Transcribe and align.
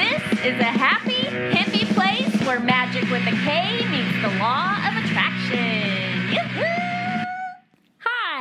This 0.00 0.22
is 0.46 0.58
a 0.58 0.64
happy, 0.64 1.28
hippie 1.52 1.84
place 1.92 2.34
where 2.46 2.58
magic 2.58 3.02
with 3.10 3.20
a 3.26 3.36
K 3.44 3.84
meets 3.90 4.16
the 4.22 4.32
law 4.40 4.79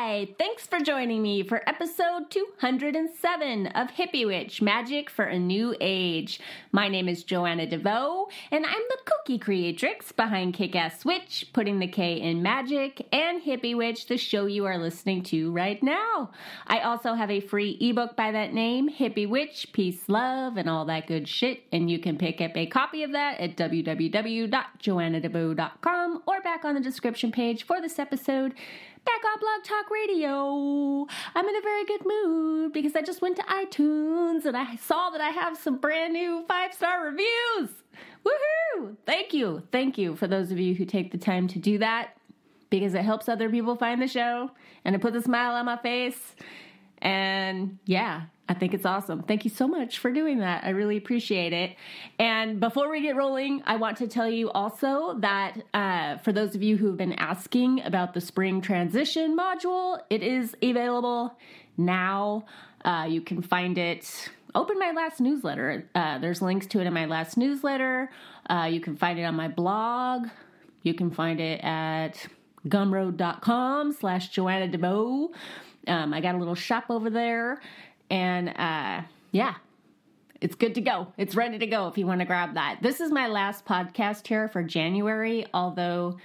Hi, 0.09 0.25
thanks 0.39 0.65
for 0.65 0.79
joining 0.79 1.21
me 1.21 1.43
for 1.43 1.61
episode 1.69 2.31
207 2.31 3.67
of 3.67 3.91
Hippie 3.91 4.25
Witch 4.25 4.59
Magic 4.59 5.07
for 5.07 5.25
a 5.25 5.37
New 5.37 5.75
Age. 5.79 6.39
My 6.71 6.87
name 6.87 7.07
is 7.07 7.23
Joanna 7.23 7.67
DeVoe, 7.67 8.27
and 8.49 8.65
I'm 8.65 8.81
the 8.89 8.97
cookie 9.05 9.37
creatrix 9.37 10.11
behind 10.11 10.55
Kick 10.55 10.75
Ass 10.75 11.05
Witch, 11.05 11.51
putting 11.53 11.77
the 11.77 11.85
K 11.85 12.19
in 12.19 12.41
magic, 12.41 13.07
and 13.13 13.43
Hippie 13.43 13.77
Witch, 13.77 14.07
the 14.07 14.17
show 14.17 14.47
you 14.47 14.65
are 14.65 14.79
listening 14.79 15.21
to 15.25 15.51
right 15.51 15.83
now. 15.83 16.31
I 16.65 16.79
also 16.79 17.13
have 17.13 17.29
a 17.29 17.39
free 17.39 17.77
ebook 17.79 18.15
by 18.15 18.31
that 18.31 18.51
name, 18.51 18.89
Hippie 18.89 19.29
Witch, 19.29 19.71
Peace, 19.73 20.09
Love, 20.09 20.57
and 20.57 20.67
all 20.67 20.85
that 20.85 21.05
good 21.05 21.27
shit, 21.27 21.65
and 21.71 21.91
you 21.91 21.99
can 21.99 22.17
pick 22.17 22.41
up 22.41 22.57
a 22.57 22.65
copy 22.65 23.03
of 23.03 23.11
that 23.11 23.39
at 23.39 23.55
www.joannadevoe.com 23.55 26.23
or 26.25 26.41
back 26.41 26.65
on 26.65 26.73
the 26.73 26.81
description 26.81 27.31
page 27.31 27.63
for 27.63 27.79
this 27.79 27.99
episode 27.99 28.55
back 29.05 29.21
on 29.25 29.39
Blog 29.39 29.63
Talk 29.63 29.89
Radio. 29.91 31.07
I'm 31.35 31.47
in 31.47 31.55
a 31.55 31.61
very 31.61 31.85
good 31.85 32.01
mood 32.05 32.73
because 32.73 32.95
I 32.95 33.01
just 33.01 33.21
went 33.21 33.37
to 33.37 33.43
iTunes 33.43 34.45
and 34.45 34.55
I 34.55 34.75
saw 34.75 35.09
that 35.09 35.21
I 35.21 35.29
have 35.29 35.57
some 35.57 35.77
brand 35.77 36.13
new 36.13 36.43
five 36.47 36.73
star 36.73 37.05
reviews. 37.05 37.69
Woohoo! 38.25 38.95
Thank 39.05 39.33
you. 39.33 39.63
Thank 39.71 39.97
you 39.97 40.15
for 40.15 40.27
those 40.27 40.51
of 40.51 40.59
you 40.59 40.75
who 40.75 40.85
take 40.85 41.11
the 41.11 41.17
time 41.17 41.47
to 41.49 41.59
do 41.59 41.77
that 41.79 42.17
because 42.69 42.93
it 42.93 43.03
helps 43.03 43.27
other 43.27 43.49
people 43.49 43.75
find 43.75 44.01
the 44.01 44.07
show 44.07 44.51
and 44.85 44.95
it 44.95 45.01
puts 45.01 45.15
a 45.15 45.21
smile 45.21 45.55
on 45.55 45.65
my 45.65 45.77
face. 45.77 46.35
And 47.01 47.79
yeah, 47.85 48.23
I 48.49 48.55
think 48.55 48.73
it's 48.73 48.85
awesome. 48.85 49.21
Thank 49.23 49.45
you 49.45 49.51
so 49.51 49.67
much 49.67 49.99
for 49.99 50.11
doing 50.11 50.39
that. 50.39 50.63
I 50.63 50.69
really 50.69 50.97
appreciate 50.97 51.53
it. 51.53 51.75
And 52.17 52.59
before 52.59 52.89
we 52.89 53.01
get 53.01 53.15
rolling, 53.15 53.61
I 53.65 53.75
want 53.75 53.97
to 53.97 54.07
tell 54.07 54.27
you 54.27 54.49
also 54.49 55.19
that 55.19 55.61
uh, 55.73 56.17
for 56.17 56.33
those 56.33 56.55
of 56.55 56.63
you 56.63 56.75
who've 56.75 56.97
been 56.97 57.13
asking 57.13 57.81
about 57.81 58.15
the 58.15 58.21
spring 58.21 58.59
transition 58.61 59.37
module, 59.37 59.99
it 60.09 60.23
is 60.23 60.55
available 60.63 61.37
now. 61.77 62.45
Uh, 62.83 63.05
you 63.07 63.21
can 63.21 63.41
find 63.43 63.77
it. 63.77 64.29
Open 64.55 64.79
my 64.79 64.93
last 64.93 65.21
newsletter. 65.21 65.87
Uh, 65.93 66.17
there's 66.17 66.41
links 66.41 66.65
to 66.67 66.79
it 66.79 66.87
in 66.87 66.93
my 66.93 67.05
last 67.05 67.37
newsletter. 67.37 68.09
Uh, 68.49 68.67
you 68.69 68.81
can 68.81 68.97
find 68.97 69.19
it 69.19 69.23
on 69.23 69.35
my 69.35 69.47
blog. 69.47 70.27
You 70.81 70.95
can 70.95 71.11
find 71.11 71.39
it 71.39 71.63
at 71.63 72.25
gumroad.com 72.67 73.93
slash 73.93 74.29
Joanna 74.29 74.67
DeVoe. 74.67 75.31
Um, 75.89 76.13
I 76.13 76.21
got 76.21 76.35
a 76.35 76.37
little 76.37 76.55
shop 76.55 76.85
over 76.89 77.09
there. 77.09 77.61
And 78.09 78.49
uh, 78.49 79.01
yeah, 79.31 79.55
it's 80.41 80.55
good 80.55 80.75
to 80.75 80.81
go. 80.81 81.07
It's 81.17 81.35
ready 81.35 81.59
to 81.59 81.67
go 81.67 81.87
if 81.87 81.97
you 81.97 82.05
want 82.05 82.21
to 82.21 82.25
grab 82.25 82.53
that. 82.53 82.79
This 82.81 83.01
is 83.01 83.11
my 83.11 83.27
last 83.27 83.65
podcast 83.65 84.27
here 84.27 84.47
for 84.47 84.63
January, 84.63 85.45
although 85.53 86.17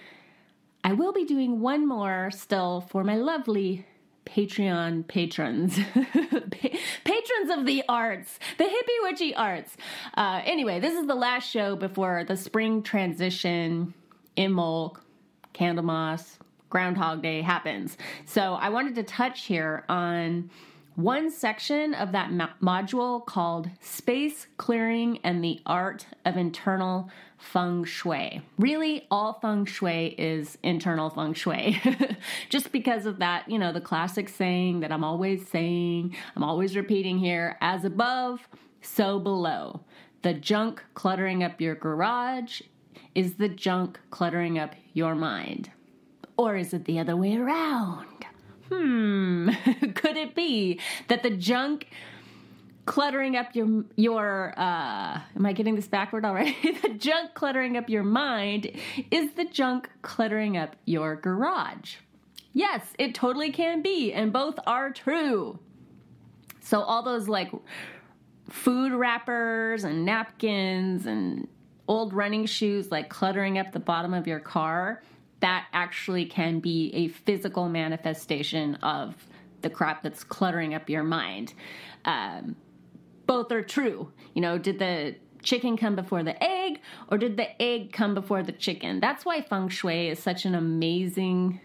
I 0.83 0.93
will 0.93 1.13
be 1.13 1.25
doing 1.25 1.61
one 1.61 1.87
more 1.87 2.31
still 2.31 2.83
for 2.83 3.03
my 3.03 3.17
lovely 3.17 3.87
Patreon 4.27 5.07
patrons, 5.07 5.79
patrons 7.05 7.51
of 7.51 7.67
the 7.67 7.83
arts, 7.89 8.39
the 8.57 8.65
hippie 8.65 9.03
witchy 9.03 9.35
arts. 9.35 9.77
Uh, 10.17 10.41
anyway, 10.45 10.81
this 10.81 10.95
is 10.95 11.07
the 11.07 11.15
last 11.15 11.51
show 11.51 11.77
before 11.77 12.25
the 12.25 12.37
spring 12.37 12.83
transition, 12.83 13.93
Imbolc, 14.37 14.97
Candlemas, 15.53 16.39
Groundhog 16.75 17.23
Day 17.23 17.41
happens. 17.41 17.97
So 18.27 18.55
I 18.55 18.69
wanted 18.69 18.97
to 18.97 19.05
touch 19.05 19.45
here 19.45 19.85
on 19.89 20.51
one 20.97 21.31
section 21.31 21.95
of 21.95 22.11
that 22.11 22.33
mo- 22.33 22.49
module 22.61 23.25
called 23.25 23.71
Space 23.79 24.49
Clearing 24.57 25.21
and 25.23 25.43
the 25.43 25.61
Art 25.67 26.07
of 26.25 26.37
Internal 26.37 27.09
Feng 27.39 27.85
Shui. 27.85 28.43
Really, 28.59 29.07
all 29.09 29.35
feng 29.35 29.67
shui 29.67 30.17
is 30.19 30.59
internal 30.65 31.11
feng 31.11 31.33
shui. 31.33 31.81
Just 32.49 32.73
because 32.73 33.07
of 33.07 33.21
that, 33.21 33.49
you 33.49 33.61
know, 33.61 33.73
the 33.73 33.81
classic 33.81 34.29
saying 34.29 34.81
that 34.81 34.91
I'm 34.91 35.05
always 35.05 35.47
saying, 35.49 36.17
I'm 36.35 36.43
always 36.43 36.75
repeating 36.75 37.19
here 37.19 37.57
as 37.61 37.85
above, 37.85 38.49
so 38.83 39.21
below. 39.21 39.85
The 40.23 40.35
junk 40.35 40.83
cluttering 40.95 41.45
up 41.45 41.61
your 41.61 41.77
garage 41.77 42.63
is 43.15 43.35
the 43.35 43.49
junk 43.49 44.01
cluttering 44.11 44.59
up 44.59 44.75
your 44.93 45.15
mind. 45.15 45.71
Or 46.37 46.57
is 46.57 46.75
it 46.75 46.85
the 46.85 46.99
other 46.99 47.17
way 47.17 47.37
around? 47.37 48.07
hmm, 48.69 49.51
could 49.95 50.17
it 50.17 50.35
be 50.35 50.81
that 51.09 51.23
the 51.23 51.31
junk 51.31 51.89
cluttering 52.87 53.35
up 53.35 53.55
your 53.55 53.83
your 53.97 54.53
uh 54.59 55.19
am 55.37 55.47
i 55.47 55.53
getting 55.55 55.75
this 55.75 55.89
backward 55.89 56.25
already? 56.25 56.57
The 56.83 56.91
junk 56.91 57.35
cluttering 57.35 57.77
up 57.77 57.89
your 57.89 58.03
mind 58.03 58.71
is 59.11 59.33
the 59.35 59.47
junk 59.47 59.89
cluttering 60.03 60.57
up 60.57 60.77
your 60.85 61.17
garage. 61.17 61.97
Yes 62.53 62.83
it 62.99 63.15
totally 63.15 63.51
can 63.51 63.81
be 63.81 64.13
and 64.13 64.33
both 64.33 64.59
are 64.67 64.91
true. 64.91 65.59
So 66.61 66.81
all 66.81 67.03
those 67.03 67.29
like 67.29 67.51
food 68.51 68.93
wrappers 68.93 69.85
and 69.85 70.05
napkins 70.05 71.07
and 71.07 71.49
old 71.89 72.13
running 72.13 72.45
shoes 72.45 72.91
like 72.91 73.09
cluttering 73.09 73.59
up 73.59 73.73
the 73.73 73.81
bottom 73.81 74.13
of 74.13 74.27
your 74.27 74.41
car 74.41 75.03
that 75.41 75.67
actually 75.73 76.27
can 76.27 76.61
be 76.61 76.91
a 76.95 77.09
physical 77.09 77.69
manifestation 77.69 78.77
of 78.77 79.15
the 79.63 79.71
crap 79.71 80.03
that's 80.03 80.25
cluttering 80.25 80.75
up 80.75 80.89
your 80.89 81.03
mind. 81.03 81.55
Um, 82.05 82.57
both 83.27 83.51
are 83.51 83.63
true. 83.63 84.13
You 84.35 84.43
know, 84.43 84.59
did 84.59 84.79
the 84.79 85.17
chicken 85.43 85.77
come 85.77 85.97
before 85.97 86.23
the 86.23 86.43
egg 86.43 86.81
or 87.09 87.19
did 87.19 87.37
the 87.37 87.61
egg 87.61 87.93
come 87.93 88.15
before 88.15 88.43
the 88.43 88.53
chicken? 88.53 89.01
That's 89.01 89.25
why 89.25 89.41
feng 89.43 89.69
shui 89.69 90.09
is 90.09 90.19
such 90.19 90.45
an 90.45 90.55
amazing 90.55 91.61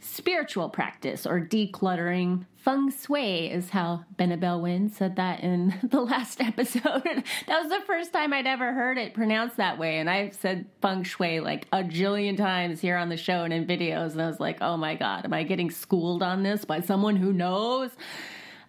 spiritual 0.00 0.68
practice 0.68 1.26
or 1.26 1.40
decluttering. 1.40 2.46
Feng 2.56 2.90
shui 2.90 3.50
is 3.50 3.70
how 3.70 4.04
Benebell 4.16 4.60
Wen 4.60 4.90
said 4.90 5.16
that 5.16 5.40
in 5.40 5.74
the 5.82 6.00
last 6.00 6.40
episode. 6.40 7.02
that 7.46 7.62
was 7.62 7.68
the 7.70 7.84
first 7.86 8.12
time 8.12 8.32
I'd 8.32 8.46
ever 8.46 8.72
heard 8.72 8.98
it 8.98 9.14
pronounced 9.14 9.56
that 9.56 9.78
way. 9.78 9.98
And 9.98 10.08
I've 10.08 10.34
said 10.34 10.66
feng 10.82 11.02
shui 11.02 11.40
like 11.40 11.66
a 11.72 11.82
jillion 11.82 12.36
times 12.36 12.80
here 12.80 12.96
on 12.96 13.08
the 13.08 13.16
show 13.16 13.44
and 13.44 13.52
in 13.52 13.66
videos. 13.66 14.12
And 14.12 14.22
I 14.22 14.26
was 14.26 14.40
like, 14.40 14.58
oh 14.60 14.76
my 14.76 14.94
God, 14.94 15.24
am 15.24 15.32
I 15.32 15.42
getting 15.42 15.70
schooled 15.70 16.22
on 16.22 16.42
this 16.42 16.64
by 16.64 16.80
someone 16.80 17.16
who 17.16 17.32
knows? 17.32 17.90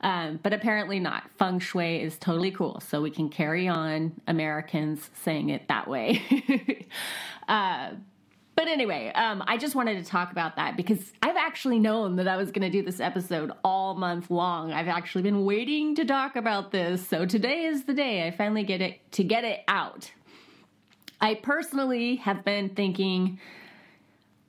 Um, 0.01 0.39
but 0.41 0.53
apparently 0.53 1.00
not. 1.00 1.29
Feng 1.38 1.59
shui 1.59 2.01
is 2.01 2.18
totally 2.18 2.51
cool. 2.51 2.79
So 2.79 3.01
we 3.01 3.12
can 3.12 3.29
carry 3.29 3.68
on 3.68 4.13
Americans 4.28 5.09
saying 5.13 5.50
it 5.50 5.68
that 5.68 5.88
way. 5.88 6.88
uh, 7.47 7.91
but 8.59 8.68
anyway, 8.68 9.09
um, 9.16 9.42
I 9.47 9.56
just 9.56 9.74
wanted 9.74 10.03
to 10.03 10.12
talk 10.12 10.34
about 10.34 10.58
that 10.58 10.75
because 10.75 11.14
I've 11.24 11.38
actually 11.38 11.80
known 11.80 12.18
that 12.18 12.28
I 12.28 12.36
was 12.36 12.52
going 12.52 12.70
to 12.70 12.70
do 12.70 12.84
this 12.84 13.00
episode 13.00 13.53
all 13.64 13.96
month 13.96 14.30
long. 14.30 14.74
I've 14.74 14.90
actually 14.90 15.22
been 15.22 15.46
waiting 15.46 15.96
to 15.96 16.03
talk 16.03 16.36
about 16.36 16.74
this, 16.74 17.08
so 17.08 17.25
today 17.25 17.64
is 17.64 17.86
the 17.86 17.94
day 17.94 18.28
I 18.28 18.31
finally 18.31 18.64
get 18.64 18.81
it 18.81 19.00
to 19.14 19.24
get 19.24 19.46
it 19.46 19.62
out. 19.69 20.12
I 21.22 21.36
personally 21.36 22.18
have 22.18 22.44
been 22.44 22.68
thinking 22.68 23.40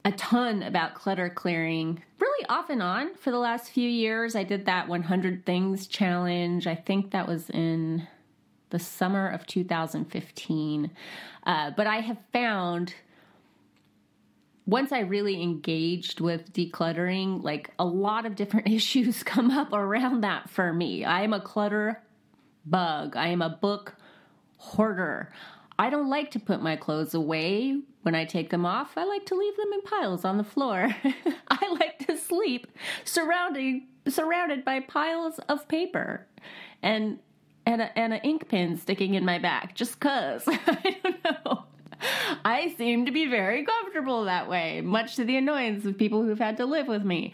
a 0.04 0.10
ton 0.10 0.64
about 0.64 0.94
clutter 0.94 1.28
clearing, 1.30 2.02
really 2.18 2.46
off 2.48 2.68
and 2.68 2.82
on 2.82 3.14
for 3.14 3.30
the 3.30 3.38
last 3.38 3.70
few 3.70 3.88
years. 3.88 4.34
I 4.34 4.42
did 4.42 4.66
that 4.66 4.88
100 4.88 5.46
Things 5.46 5.86
challenge. 5.86 6.66
I 6.66 6.74
think 6.74 7.12
that 7.12 7.28
was 7.28 7.48
in 7.48 8.08
the 8.70 8.80
summer 8.80 9.28
of 9.28 9.46
2015. 9.46 10.90
Uh, 11.46 11.70
but 11.76 11.86
I 11.86 12.00
have 12.00 12.18
found 12.32 12.94
once 14.70 14.92
I 14.92 15.00
really 15.00 15.42
engaged 15.42 16.20
with 16.20 16.52
decluttering, 16.52 17.42
like 17.42 17.70
a 17.78 17.84
lot 17.84 18.24
of 18.24 18.36
different 18.36 18.68
issues 18.72 19.22
come 19.24 19.50
up 19.50 19.72
around 19.72 20.22
that 20.22 20.48
for 20.48 20.72
me. 20.72 21.04
I 21.04 21.22
am 21.22 21.32
a 21.32 21.40
clutter 21.40 22.00
bug, 22.64 23.16
I 23.16 23.28
am 23.28 23.42
a 23.42 23.50
book 23.50 23.96
hoarder. 24.58 25.32
I 25.76 25.90
don't 25.90 26.10
like 26.10 26.30
to 26.32 26.38
put 26.38 26.62
my 26.62 26.76
clothes 26.76 27.14
away 27.14 27.80
when 28.02 28.14
I 28.14 28.26
take 28.26 28.50
them 28.50 28.66
off. 28.66 28.92
I 28.96 29.04
like 29.04 29.26
to 29.26 29.34
leave 29.34 29.56
them 29.56 29.72
in 29.72 29.82
piles 29.82 30.24
on 30.24 30.36
the 30.36 30.44
floor. 30.44 30.94
I 31.48 31.76
like 31.80 32.06
to 32.06 32.16
sleep 32.16 32.66
surrounding 33.04 33.88
surrounded 34.06 34.64
by 34.64 34.80
piles 34.80 35.38
of 35.48 35.66
paper 35.68 36.26
and 36.82 37.18
and 37.66 37.82
a, 37.82 37.98
and 37.98 38.12
an 38.12 38.20
ink 38.22 38.48
pen 38.48 38.76
sticking 38.76 39.14
in 39.14 39.24
my 39.24 39.38
back 39.38 39.74
just 39.74 39.98
cuz. 39.98 40.44
I 40.46 40.96
don't 41.02 41.24
know. 41.24 41.64
I 42.44 42.74
seem 42.76 43.06
to 43.06 43.12
be 43.12 43.26
very 43.26 43.64
comfortable 43.64 44.24
that 44.24 44.48
way, 44.48 44.80
much 44.80 45.16
to 45.16 45.24
the 45.24 45.36
annoyance 45.36 45.84
of 45.84 45.98
people 45.98 46.22
who've 46.22 46.38
had 46.38 46.56
to 46.58 46.66
live 46.66 46.88
with 46.88 47.04
me. 47.04 47.32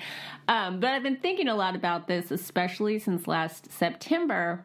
Um, 0.48 0.80
but 0.80 0.90
I've 0.90 1.02
been 1.02 1.16
thinking 1.16 1.48
a 1.48 1.54
lot 1.54 1.76
about 1.76 2.06
this, 2.06 2.30
especially 2.30 2.98
since 2.98 3.26
last 3.26 3.70
September, 3.72 4.64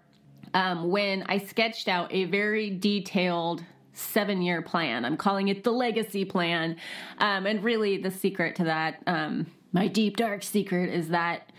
um, 0.53 0.89
when 0.89 1.24
I 1.24 1.38
sketched 1.38 1.88
out 1.88 2.12
a 2.13 2.25
very 2.25 2.69
detailed 2.69 3.63
seven 3.94 4.42
year 4.42 4.62
plan. 4.62 5.06
I'm 5.06 5.18
calling 5.18 5.50
it 5.50 5.63
the 5.63 5.71
legacy 5.71 6.25
plan. 6.25 6.77
Um, 7.18 7.45
and 7.45 7.63
really, 7.63 7.97
the 7.97 8.12
secret 8.12 8.56
to 8.57 8.63
that, 8.65 9.01
um, 9.07 9.47
my 9.74 9.88
deep, 9.88 10.18
dark 10.18 10.44
secret, 10.44 10.89
is 10.89 11.09
that 11.09 11.51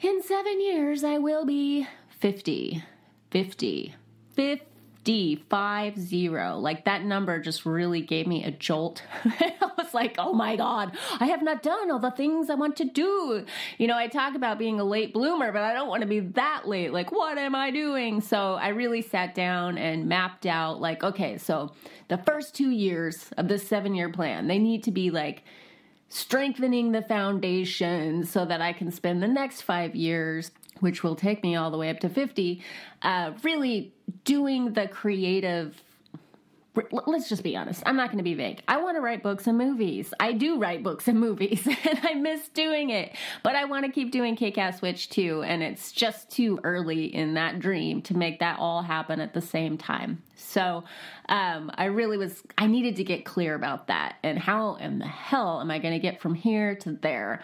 in 0.00 0.22
seven 0.22 0.60
years, 0.60 1.04
I 1.04 1.18
will 1.18 1.44
be 1.44 1.86
50. 2.18 2.82
50. 3.30 3.94
50 4.34 4.73
50, 5.04 5.44
five 5.50 5.98
zero. 5.98 6.56
Like 6.58 6.86
that 6.86 7.04
number 7.04 7.38
just 7.38 7.66
really 7.66 8.00
gave 8.00 8.26
me 8.26 8.42
a 8.42 8.50
jolt. 8.50 9.02
I 9.24 9.52
was 9.76 9.92
like, 9.92 10.14
oh 10.18 10.32
my 10.32 10.56
God, 10.56 10.96
I 11.20 11.26
have 11.26 11.42
not 11.42 11.62
done 11.62 11.90
all 11.90 11.98
the 11.98 12.10
things 12.10 12.48
I 12.48 12.54
want 12.54 12.76
to 12.76 12.84
do. 12.84 13.44
You 13.76 13.86
know, 13.86 13.98
I 13.98 14.06
talk 14.06 14.34
about 14.34 14.58
being 14.58 14.80
a 14.80 14.84
late 14.84 15.12
bloomer, 15.12 15.52
but 15.52 15.60
I 15.60 15.74
don't 15.74 15.88
want 15.88 16.00
to 16.00 16.08
be 16.08 16.20
that 16.20 16.66
late. 16.66 16.90
Like, 16.90 17.12
what 17.12 17.36
am 17.36 17.54
I 17.54 17.70
doing? 17.70 18.22
So 18.22 18.54
I 18.54 18.68
really 18.68 19.02
sat 19.02 19.34
down 19.34 19.76
and 19.76 20.08
mapped 20.08 20.46
out, 20.46 20.80
like, 20.80 21.04
okay, 21.04 21.36
so 21.36 21.72
the 22.08 22.16
first 22.16 22.54
two 22.54 22.70
years 22.70 23.28
of 23.36 23.46
this 23.48 23.68
seven 23.68 23.94
year 23.94 24.08
plan, 24.08 24.46
they 24.46 24.58
need 24.58 24.84
to 24.84 24.90
be 24.90 25.10
like, 25.10 25.42
strengthening 26.08 26.92
the 26.92 27.02
foundation 27.02 28.24
so 28.24 28.44
that 28.44 28.60
I 28.60 28.72
can 28.72 28.92
spend 28.92 29.20
the 29.20 29.26
next 29.28 29.62
five 29.62 29.96
years, 29.96 30.52
which 30.80 31.02
will 31.02 31.16
take 31.16 31.42
me 31.42 31.56
all 31.56 31.70
the 31.70 31.78
way 31.78 31.90
up 31.90 32.00
to 32.00 32.08
50, 32.08 32.62
uh, 33.02 33.32
really 33.42 33.92
doing 34.24 34.72
the 34.72 34.88
creative 34.88 35.82
let's 37.06 37.28
just 37.28 37.42
be 37.42 37.56
honest. 37.56 37.82
I'm 37.86 37.96
not 37.96 38.08
going 38.08 38.18
to 38.18 38.24
be 38.24 38.34
vague. 38.34 38.62
I 38.66 38.78
want 38.78 38.96
to 38.96 39.00
write 39.00 39.22
books 39.22 39.46
and 39.46 39.56
movies. 39.56 40.12
I 40.18 40.32
do 40.32 40.58
write 40.58 40.82
books 40.82 41.06
and 41.06 41.20
movies, 41.20 41.66
and 41.66 42.00
I 42.02 42.14
miss 42.14 42.48
doing 42.48 42.90
it. 42.90 43.14
But 43.42 43.54
I 43.54 43.64
want 43.64 43.86
to 43.86 43.92
keep 43.92 44.10
doing 44.10 44.36
Kick 44.36 44.58
Ass 44.58 44.82
Witch 44.82 45.08
too, 45.08 45.42
and 45.42 45.62
it's 45.62 45.92
just 45.92 46.30
too 46.30 46.58
early 46.64 47.14
in 47.14 47.34
that 47.34 47.60
dream 47.60 48.02
to 48.02 48.16
make 48.16 48.40
that 48.40 48.58
all 48.58 48.82
happen 48.82 49.20
at 49.20 49.34
the 49.34 49.40
same 49.40 49.78
time. 49.78 50.22
So 50.34 50.84
um, 51.28 51.70
I 51.74 51.86
really 51.86 52.18
was, 52.18 52.42
I 52.58 52.66
needed 52.66 52.96
to 52.96 53.04
get 53.04 53.24
clear 53.24 53.54
about 53.54 53.86
that 53.86 54.16
and 54.22 54.38
how 54.38 54.74
in 54.76 54.98
the 54.98 55.06
hell 55.06 55.60
am 55.60 55.70
I 55.70 55.78
going 55.78 55.94
to 55.94 56.00
get 56.00 56.20
from 56.20 56.34
here 56.34 56.74
to 56.76 56.92
there? 56.92 57.42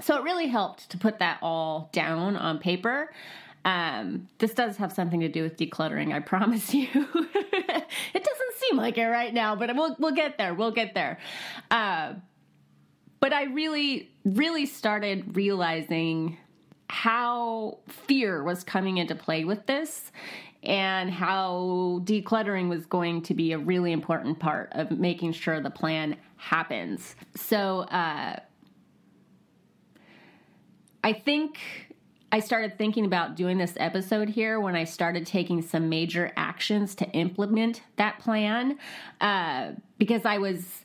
So 0.00 0.16
it 0.16 0.22
really 0.22 0.46
helped 0.46 0.90
to 0.90 0.98
put 0.98 1.18
that 1.18 1.38
all 1.42 1.88
down 1.92 2.36
on 2.36 2.58
paper. 2.58 3.12
Um, 3.64 4.28
this 4.38 4.54
does 4.54 4.76
have 4.76 4.92
something 4.92 5.20
to 5.20 5.28
do 5.28 5.42
with 5.42 5.56
decluttering, 5.56 6.12
I 6.14 6.20
promise 6.34 6.72
you. 6.72 6.88
it 6.94 8.24
doesn't 8.24 8.54
seem 8.56 8.76
like 8.76 8.98
it 8.98 9.06
right 9.06 9.34
now, 9.34 9.56
but 9.56 9.74
we'll 9.74 9.96
we'll 9.98 10.14
get 10.14 10.38
there. 10.38 10.54
We'll 10.54 10.70
get 10.70 10.94
there. 10.94 11.18
Uh, 11.70 12.14
but 13.20 13.32
I 13.32 13.44
really, 13.44 14.10
really 14.24 14.66
started 14.66 15.36
realizing 15.36 16.38
how 16.88 17.78
fear 17.88 18.42
was 18.42 18.64
coming 18.64 18.98
into 18.98 19.14
play 19.14 19.44
with 19.44 19.66
this 19.66 20.10
and 20.62 21.10
how 21.10 22.00
decluttering 22.04 22.68
was 22.68 22.86
going 22.86 23.22
to 23.22 23.34
be 23.34 23.52
a 23.52 23.58
really 23.58 23.92
important 23.92 24.38
part 24.38 24.70
of 24.72 24.90
making 24.92 25.32
sure 25.32 25.60
the 25.60 25.70
plan 25.70 26.16
happens. 26.36 27.14
So, 27.36 27.80
uh, 27.80 28.40
I 31.02 31.12
think 31.12 31.58
I 32.30 32.40
started 32.40 32.76
thinking 32.76 33.06
about 33.06 33.36
doing 33.36 33.56
this 33.56 33.74
episode 33.78 34.28
here 34.28 34.60
when 34.60 34.76
I 34.76 34.84
started 34.84 35.26
taking 35.26 35.62
some 35.62 35.88
major 35.88 36.32
actions 36.36 36.94
to 36.96 37.06
implement 37.10 37.82
that 37.96 38.18
plan 38.18 38.78
uh, 39.20 39.72
because 39.98 40.24
I 40.24 40.38
was. 40.38 40.84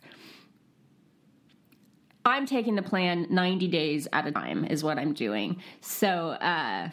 I'm 2.25 2.45
taking 2.45 2.75
the 2.75 2.81
plan 2.81 3.27
90 3.30 3.68
days 3.68 4.07
at 4.13 4.25
a 4.25 4.31
time, 4.31 4.63
is 4.63 4.81
what 4.81 4.98
I'm 4.98 5.12
doing. 5.12 5.62
So, 5.81 6.30
uh, 6.30 6.88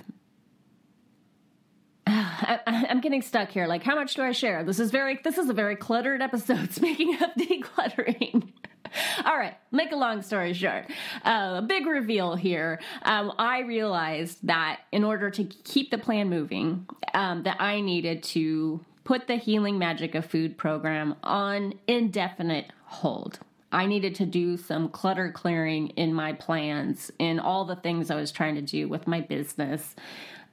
I, 2.06 2.58
am 2.66 3.00
getting 3.00 3.22
stuck 3.22 3.50
here. 3.50 3.68
Like, 3.68 3.84
how 3.84 3.94
much 3.94 4.14
do 4.14 4.22
I 4.22 4.32
share? 4.32 4.64
This 4.64 4.80
is 4.80 4.90
very, 4.90 5.20
this 5.22 5.38
is 5.38 5.48
a 5.48 5.52
very 5.52 5.76
cluttered 5.76 6.20
episode. 6.20 6.72
Speaking 6.72 7.14
of 7.14 7.30
decluttering, 7.38 8.52
All 9.24 9.36
right, 9.36 9.56
make 9.70 9.92
a 9.92 9.96
long 9.96 10.22
story 10.22 10.52
short, 10.52 10.86
uh, 11.24 11.56
a 11.58 11.62
big 11.62 11.86
reveal 11.86 12.34
here. 12.34 12.80
Um, 13.02 13.32
I 13.38 13.60
realized 13.60 14.38
that 14.46 14.80
in 14.92 15.04
order 15.04 15.30
to 15.30 15.44
keep 15.44 15.90
the 15.90 15.98
plan 15.98 16.28
moving, 16.28 16.86
um, 17.14 17.42
that 17.44 17.60
I 17.60 17.80
needed 17.80 18.22
to 18.24 18.84
put 19.04 19.26
the 19.26 19.36
healing 19.36 19.78
magic 19.78 20.14
of 20.14 20.26
food 20.26 20.56
program 20.56 21.16
on 21.22 21.74
indefinite 21.86 22.72
hold. 22.84 23.38
I 23.72 23.86
needed 23.86 24.16
to 24.16 24.26
do 24.26 24.56
some 24.56 24.88
clutter 24.88 25.30
clearing 25.30 25.88
in 25.90 26.12
my 26.12 26.32
plans, 26.32 27.10
in 27.18 27.38
all 27.38 27.64
the 27.64 27.76
things 27.76 28.10
I 28.10 28.16
was 28.16 28.32
trying 28.32 28.56
to 28.56 28.62
do 28.62 28.88
with 28.88 29.06
my 29.06 29.20
business 29.20 29.94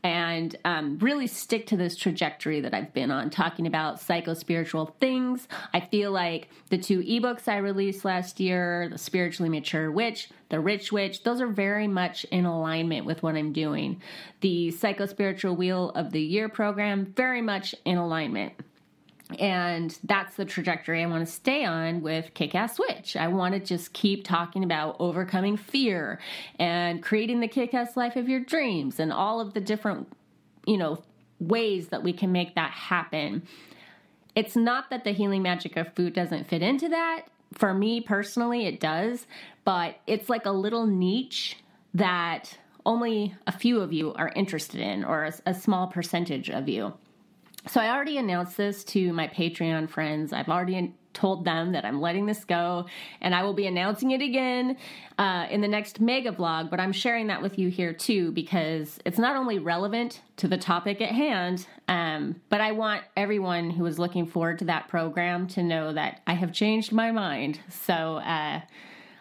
and 0.07 0.55
um, 0.63 0.97
really 0.99 1.27
stick 1.27 1.67
to 1.67 1.75
this 1.75 1.97
trajectory 1.97 2.61
that 2.61 2.73
I've 2.73 2.93
been 2.93 3.11
on, 3.11 3.29
talking 3.29 3.67
about 3.67 3.99
psycho 3.99 4.33
spiritual 4.33 4.95
things. 5.01 5.49
I 5.73 5.81
feel 5.81 6.11
like 6.11 6.47
the 6.69 6.77
two 6.77 7.01
ebooks 7.01 7.49
I 7.49 7.57
released 7.57 8.05
last 8.05 8.39
year, 8.39 8.87
The 8.89 8.97
Spiritually 8.97 9.49
Mature 9.49 9.91
Witch, 9.91 10.29
The 10.47 10.61
Rich 10.61 10.93
Witch, 10.93 11.23
those 11.23 11.41
are 11.41 11.47
very 11.47 11.89
much 11.89 12.23
in 12.31 12.45
alignment 12.45 13.05
with 13.05 13.21
what 13.21 13.35
I'm 13.35 13.51
doing. 13.51 14.01
The 14.39 14.71
Psycho 14.71 15.07
Spiritual 15.07 15.57
Wheel 15.57 15.89
of 15.89 16.11
the 16.11 16.21
Year 16.21 16.47
program, 16.47 17.07
very 17.07 17.41
much 17.41 17.75
in 17.83 17.97
alignment. 17.97 18.53
And 19.39 19.97
that's 20.03 20.35
the 20.37 20.45
trajectory 20.45 21.03
I 21.03 21.05
want 21.07 21.25
to 21.25 21.31
stay 21.31 21.65
on 21.65 22.01
with 22.01 22.33
Kick 22.33 22.55
Ass 22.55 22.79
Witch. 22.79 23.17
I 23.17 23.27
want 23.27 23.55
to 23.55 23.59
just 23.59 23.91
keep 23.91 24.23
talking 24.23 24.63
about 24.63 24.95
overcoming 24.99 25.57
fear 25.57 26.19
and 26.57 27.03
creating 27.03 27.41
the 27.41 27.47
kick 27.49 27.73
ass 27.73 27.97
life 27.97 28.15
of 28.15 28.29
your 28.29 28.39
dreams 28.39 28.99
and 28.99 29.11
all 29.11 29.41
of 29.41 29.53
the 29.53 29.59
different, 29.59 30.07
you 30.65 30.77
know, 30.77 31.03
ways 31.39 31.89
that 31.89 32.03
we 32.03 32.13
can 32.13 32.31
make 32.31 32.55
that 32.55 32.71
happen. 32.71 33.43
It's 34.33 34.55
not 34.55 34.89
that 34.91 35.03
the 35.03 35.11
healing 35.11 35.41
magic 35.41 35.75
of 35.75 35.93
food 35.93 36.13
doesn't 36.13 36.47
fit 36.47 36.61
into 36.61 36.87
that. 36.89 37.23
For 37.53 37.73
me 37.73 37.99
personally, 37.99 38.65
it 38.65 38.79
does, 38.79 39.27
but 39.65 39.99
it's 40.07 40.29
like 40.29 40.45
a 40.45 40.51
little 40.51 40.87
niche 40.87 41.57
that 41.93 42.57
only 42.85 43.35
a 43.45 43.51
few 43.51 43.81
of 43.81 43.91
you 43.91 44.13
are 44.13 44.31
interested 44.35 44.79
in, 44.79 45.03
or 45.03 45.25
a, 45.25 45.33
a 45.47 45.53
small 45.53 45.87
percentage 45.87 46.49
of 46.49 46.69
you. 46.69 46.93
So 47.69 47.81
I 47.81 47.89
already 47.89 48.17
announced 48.17 48.55
this 48.55 48.83
to 48.85 49.11
my 49.11 49.27
Patreon 49.27 49.89
friends. 49.89 50.31
I've 50.31 50.47
already 50.47 50.93
told 51.13 51.43
them 51.43 51.71
that 51.71 51.83
I'm 51.83 51.99
letting 51.99 52.25
this 52.25 52.45
go, 52.45 52.85
and 53.21 53.33
I 53.33 53.43
will 53.43 53.53
be 53.53 53.65
announcing 53.65 54.11
it 54.11 54.21
again 54.21 54.77
uh, 55.17 55.47
in 55.49 55.61
the 55.61 55.67
next 55.67 55.99
mega 55.99 56.31
vlog. 56.31 56.69
But 56.69 56.79
I'm 56.79 56.93
sharing 56.93 57.27
that 57.27 57.41
with 57.41 57.59
you 57.59 57.69
here 57.69 57.91
too 57.91 58.31
because 58.31 58.99
it's 59.03 59.17
not 59.17 59.35
only 59.35 59.59
relevant 59.59 60.21
to 60.37 60.47
the 60.47 60.57
topic 60.57 61.01
at 61.01 61.09
hand, 61.09 61.67
um, 61.87 62.39
but 62.49 62.61
I 62.61 62.71
want 62.71 63.03
everyone 63.17 63.69
who 63.71 63.85
is 63.85 63.99
looking 63.99 64.27
forward 64.27 64.59
to 64.59 64.65
that 64.65 64.87
program 64.87 65.47
to 65.47 65.63
know 65.63 65.91
that 65.91 66.21
I 66.25 66.33
have 66.33 66.53
changed 66.53 66.91
my 66.91 67.11
mind. 67.11 67.59
So. 67.69 68.17
Uh, 68.17 68.61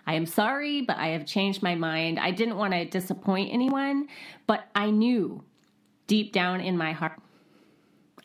I 0.09 0.15
am 0.15 0.25
sorry, 0.25 0.83
but 0.83 0.99
I 0.99 1.09
have 1.09 1.27
changed 1.27 1.65
my 1.65 1.75
mind. 1.75 2.21
I 2.21 2.31
didn't 2.31 2.57
want 2.57 2.73
to 2.75 2.85
disappoint 2.85 3.53
anyone, 3.53 4.07
but 4.47 4.69
I 4.73 4.91
knew 4.91 5.43
deep 6.07 6.33
down 6.33 6.61
in 6.61 6.79
my 6.79 6.93
heart 6.93 7.19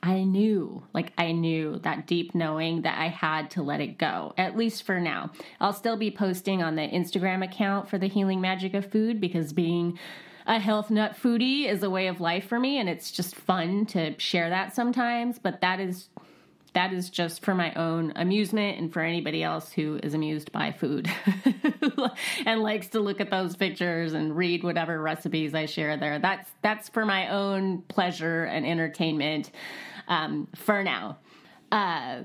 I 0.03 0.24
knew, 0.24 0.84
like 0.93 1.13
I 1.17 1.31
knew 1.31 1.79
that 1.84 2.08
deep 2.08 2.34
knowing 2.34 2.81
that 2.81 2.98
I 2.98 3.08
had 3.08 3.51
to 3.51 3.62
let 3.62 3.81
it 3.81 4.00
go, 4.00 4.34
at 4.36 4.58
least 4.58 4.84
for 4.84 5.00
now. 5.00 5.31
I'll 5.60 5.74
still 5.74 5.98
be 5.98 6.10
posting 6.10 6.63
on 6.63 6.75
the 6.75 6.81
Instagram 6.81 7.43
account 7.43 7.88
for 7.88 8.00
the 8.00 8.08
Healing 8.08 8.41
Magic 8.41 8.74
of 8.74 8.91
Food 8.91 9.22
because 9.22 9.53
being 9.53 10.00
a 10.48 10.60
health 10.60 10.89
nut 10.89 11.15
foodie 11.22 11.70
is 11.70 11.84
a 11.84 11.89
way 11.89 12.08
of 12.08 12.20
life 12.20 12.48
for 12.48 12.60
me 12.60 12.79
and 12.79 12.89
it's 12.89 13.12
just 13.12 13.36
fun 13.36 13.86
to 13.88 14.20
share 14.20 14.50
that 14.50 14.74
sometimes, 14.74 15.38
but 15.38 15.62
that 15.62 15.79
is 15.79 16.10
that 16.74 16.93
is 16.93 17.10
just 17.10 17.43
for 17.43 17.53
my 17.53 17.74
own 17.74 18.13
amusement 18.15 18.79
and 18.79 18.93
for 18.93 19.01
anybody 19.01 19.43
else 19.43 19.74
who 19.74 20.00
is 20.01 20.13
amused 20.13 20.53
by 20.53 20.72
food 20.72 21.12
and 22.46 22.62
likes 22.62 22.88
to 22.88 23.01
look 23.01 23.20
at 23.20 23.29
those 23.29 23.58
pictures 23.58 24.13
and 24.13 24.38
read 24.38 24.63
whatever 24.63 25.01
recipes 25.01 25.53
I 25.53 25.65
share 25.65 25.98
there. 25.98 26.20
That's 26.20 26.50
that's 26.62 26.88
for 26.89 27.05
my 27.05 27.27
own 27.29 27.81
pleasure 27.84 28.46
and 28.46 28.65
entertainment 28.65 29.51
um, 30.08 30.48
for 30.55 30.84
now. 30.84 31.17
Uh, 31.72 32.24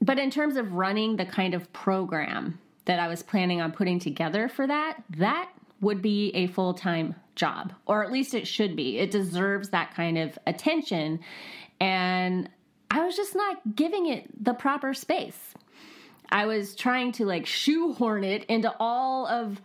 but 0.00 0.18
in 0.18 0.30
terms 0.30 0.56
of 0.56 0.72
running 0.72 1.16
the 1.16 1.24
kind 1.24 1.54
of 1.54 1.72
program 1.72 2.58
that 2.86 2.98
I 2.98 3.08
was 3.08 3.22
planning 3.22 3.60
on 3.60 3.72
putting 3.72 3.98
together 3.98 4.48
for 4.48 4.66
that, 4.66 4.98
that 5.16 5.50
would 5.80 6.02
be 6.02 6.30
a 6.34 6.46
full 6.48 6.74
time 6.74 7.14
job, 7.34 7.72
or 7.86 8.04
at 8.04 8.12
least 8.12 8.34
it 8.34 8.46
should 8.46 8.76
be. 8.76 8.98
It 8.98 9.10
deserves 9.10 9.70
that 9.70 9.94
kind 9.94 10.18
of 10.18 10.38
attention. 10.46 11.20
And 11.80 12.48
I 12.90 13.04
was 13.04 13.16
just 13.16 13.34
not 13.34 13.74
giving 13.74 14.06
it 14.06 14.44
the 14.44 14.54
proper 14.54 14.94
space. 14.94 15.54
I 16.30 16.46
was 16.46 16.74
trying 16.74 17.12
to 17.12 17.26
like 17.26 17.46
shoehorn 17.46 18.24
it 18.24 18.44
into 18.44 18.74
all 18.78 19.26
of 19.26 19.60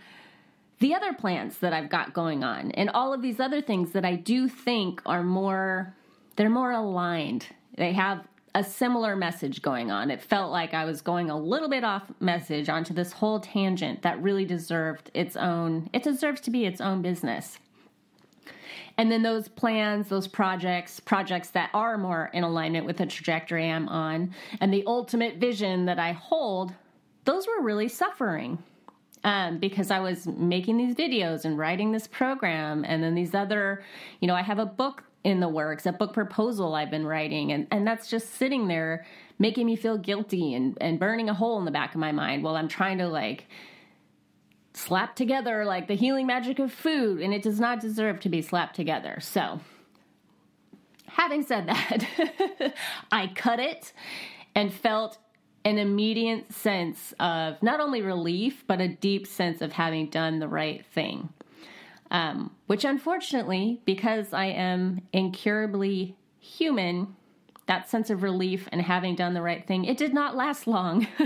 the 0.80 0.94
other 0.94 1.14
plans 1.14 1.58
that 1.60 1.74
I've 1.74 1.90
got 1.90 2.14
going 2.14 2.44
on 2.44 2.72
and 2.72 2.90
all 2.90 3.14
of 3.14 3.22
these 3.22 3.40
other 3.40 3.62
things 3.62 3.94
that 3.94 4.06
I 4.06 4.16
do 4.16 4.48
think 4.48 5.02
are 5.06 5.24
more 5.24 5.96
they're 6.38 6.50
more 6.50 6.72
aligned. 6.72 7.48
They 7.76 7.92
have 7.94 8.26
a 8.56 8.64
similar 8.64 9.16
message 9.16 9.62
going 9.62 9.92
on. 9.92 10.10
It 10.10 10.22
felt 10.22 10.52
like 10.52 10.74
I 10.74 10.86
was 10.86 11.02
going 11.02 11.30
a 11.30 11.38
little 11.38 11.70
bit 11.70 11.84
off 11.84 12.10
message 12.20 12.70
onto 12.70 12.94
this 12.94 13.12
whole 13.12 13.40
tangent 13.40 14.02
that 14.04 14.22
really 14.22 14.46
deserved 14.46 15.12
its 15.14 15.36
own, 15.36 15.90
it 15.94 16.02
deserves 16.02 16.42
to 16.42 16.52
be 16.52 16.66
its 16.66 16.82
own 16.82 17.02
business. 17.02 17.60
And 18.98 19.12
then 19.12 19.22
those 19.22 19.48
plans, 19.48 20.10
those 20.10 20.28
projects, 20.28 21.00
projects 21.00 21.50
that 21.50 21.70
are 21.74 22.00
more 22.00 22.32
in 22.34 22.44
alignment 22.44 22.88
with 22.88 22.98
the 22.98 23.06
trajectory 23.06 23.70
I'm 23.70 23.88
on, 23.90 24.34
and 24.60 24.74
the 24.74 24.84
ultimate 24.88 25.36
vision 25.36 25.86
that 25.86 26.00
I 26.00 26.14
hold, 26.14 26.74
those 27.26 27.46
were 27.46 27.62
really 27.62 27.90
suffering 27.90 28.58
um, 29.24 29.60
because 29.60 29.92
I 29.92 30.00
was 30.00 30.26
making 30.26 30.78
these 30.78 30.96
videos 30.96 31.46
and 31.46 31.60
writing 31.60 31.92
this 31.92 32.08
program, 32.08 32.86
and 32.88 33.04
then 33.04 33.14
these 33.14 33.36
other, 33.36 33.84
you 34.20 34.28
know, 34.28 34.36
I 34.36 34.42
have 34.42 34.58
a 34.58 34.66
book 34.66 35.04
in 35.24 35.40
the 35.40 35.50
works, 35.50 35.86
a 35.86 35.92
book 35.92 36.14
proposal 36.14 36.76
I've 36.76 36.92
been 36.92 37.06
writing, 37.06 37.52
and, 37.52 37.68
and 37.72 37.86
that's 37.86 38.10
just 38.10 38.36
sitting 38.36 38.68
there 38.68 39.06
making 39.40 39.66
me 39.66 39.76
feel 39.76 39.98
guilty 39.98 40.54
and, 40.54 40.78
and 40.82 41.00
burning 41.00 41.30
a 41.30 41.34
hole 41.34 41.60
in 41.60 41.66
the 41.66 41.72
back 41.72 41.94
of 41.94 42.00
my 42.00 42.12
mind 42.12 42.44
while 42.44 42.56
I'm 42.56 42.68
trying 42.68 42.98
to 43.00 43.08
like 43.08 43.46
slap 44.74 45.16
together 45.16 45.66
like 45.66 45.88
the 45.88 45.96
healing 45.96 46.28
magic 46.28 46.60
of 46.60 46.72
food, 46.72 47.22
and 47.22 47.34
it 47.34 47.42
does 47.42 47.60
not 47.60 47.80
deserve 47.80 48.20
to 48.22 48.30
be 48.30 48.42
slapped 48.42 48.76
together. 48.76 49.20
So, 49.20 49.60
having 51.08 51.44
said 51.44 51.68
that, 51.68 52.74
I 53.12 53.28
cut 53.28 53.60
it 53.60 53.92
and 54.56 54.74
felt 54.74 55.18
an 55.66 55.78
immediate 55.78 56.54
sense 56.54 57.14
of 57.20 57.62
not 57.62 57.80
only 57.80 58.02
relief, 58.02 58.64
but 58.68 58.80
a 58.80 58.88
deep 58.88 59.28
sense 59.28 59.62
of 59.62 59.74
having 59.74 60.10
done 60.10 60.40
the 60.40 60.48
right 60.48 60.86
thing. 60.86 61.30
Um, 62.10 62.52
which, 62.68 62.86
unfortunately, 62.86 63.82
because 63.86 64.34
I 64.34 64.46
am 64.46 65.02
incurably 65.12 66.16
human, 66.40 67.16
that 67.68 67.90
sense 67.90 68.10
of 68.10 68.24
relief 68.24 68.68
and 68.72 68.82
having 68.82 69.16
done 69.16 69.34
the 69.34 69.42
right 69.42 69.66
thing, 69.66 69.86
it 69.86 69.98
did 69.98 70.14
not 70.14 70.36
last 70.36 70.68
long. 70.68 71.06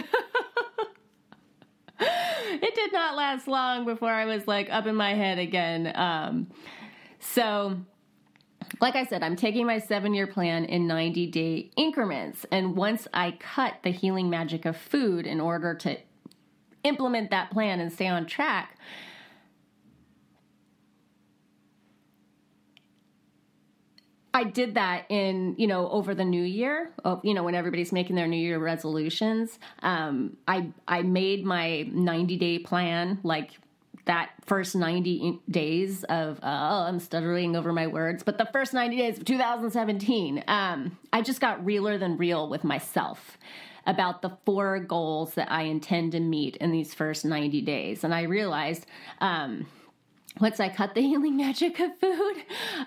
it 1.99 2.75
did 2.75 2.93
not 2.93 3.15
last 3.15 3.47
long 3.47 3.85
before 3.85 4.09
I 4.09 4.25
was 4.25 4.47
like 4.47 4.69
up 4.71 4.87
in 4.87 4.95
my 4.95 5.13
head 5.13 5.37
again. 5.37 5.91
Um, 5.95 6.47
so, 7.19 7.77
like 8.79 8.95
I 8.95 9.05
said, 9.05 9.21
I'm 9.21 9.35
taking 9.35 9.65
my 9.65 9.77
seven 9.77 10.13
year 10.13 10.27
plan 10.27 10.65
in 10.65 10.87
90 10.87 11.27
day 11.27 11.71
increments. 11.77 12.45
And 12.51 12.75
once 12.75 13.07
I 13.13 13.31
cut 13.39 13.75
the 13.83 13.91
healing 13.91 14.29
magic 14.29 14.65
of 14.65 14.75
food 14.75 15.27
in 15.27 15.39
order 15.39 15.75
to 15.75 15.97
implement 16.83 17.29
that 17.29 17.51
plan 17.51 17.79
and 17.79 17.93
stay 17.93 18.07
on 18.07 18.25
track, 18.25 18.77
I 24.33 24.45
did 24.45 24.75
that 24.75 25.05
in, 25.09 25.55
you 25.57 25.67
know, 25.67 25.89
over 25.89 26.15
the 26.15 26.23
new 26.23 26.43
year, 26.43 26.91
you 27.23 27.33
know, 27.33 27.43
when 27.43 27.55
everybody's 27.55 27.91
making 27.91 28.15
their 28.15 28.27
new 28.27 28.37
year 28.37 28.59
resolutions. 28.59 29.59
Um, 29.83 30.37
I, 30.47 30.69
I 30.87 31.01
made 31.01 31.43
my 31.45 31.89
90 31.91 32.37
day 32.37 32.59
plan 32.59 33.19
like 33.23 33.51
that 34.05 34.31
first 34.45 34.75
90 34.75 35.41
days 35.49 36.03
of, 36.05 36.39
uh, 36.41 36.85
I'm 36.87 36.99
stuttering 36.99 37.55
over 37.55 37.71
my 37.73 37.87
words, 37.87 38.23
but 38.23 38.37
the 38.37 38.47
first 38.51 38.73
90 38.73 38.97
days 38.97 39.17
of 39.17 39.25
2017, 39.25 40.43
um, 40.47 40.97
I 41.13 41.21
just 41.21 41.41
got 41.41 41.63
realer 41.65 41.97
than 41.97 42.17
real 42.17 42.49
with 42.49 42.63
myself 42.63 43.37
about 43.85 44.21
the 44.21 44.31
four 44.45 44.79
goals 44.79 45.33
that 45.33 45.51
I 45.51 45.63
intend 45.63 46.13
to 46.13 46.19
meet 46.19 46.55
in 46.57 46.71
these 46.71 46.93
first 46.93 47.25
90 47.25 47.61
days. 47.61 48.03
And 48.03 48.13
I 48.13 48.23
realized, 48.23 48.85
um, 49.19 49.67
once 50.39 50.59
I 50.59 50.69
cut 50.69 50.95
the 50.95 51.01
healing 51.11 51.37
magic 51.37 51.79
of 51.79 51.97
food 51.99 52.35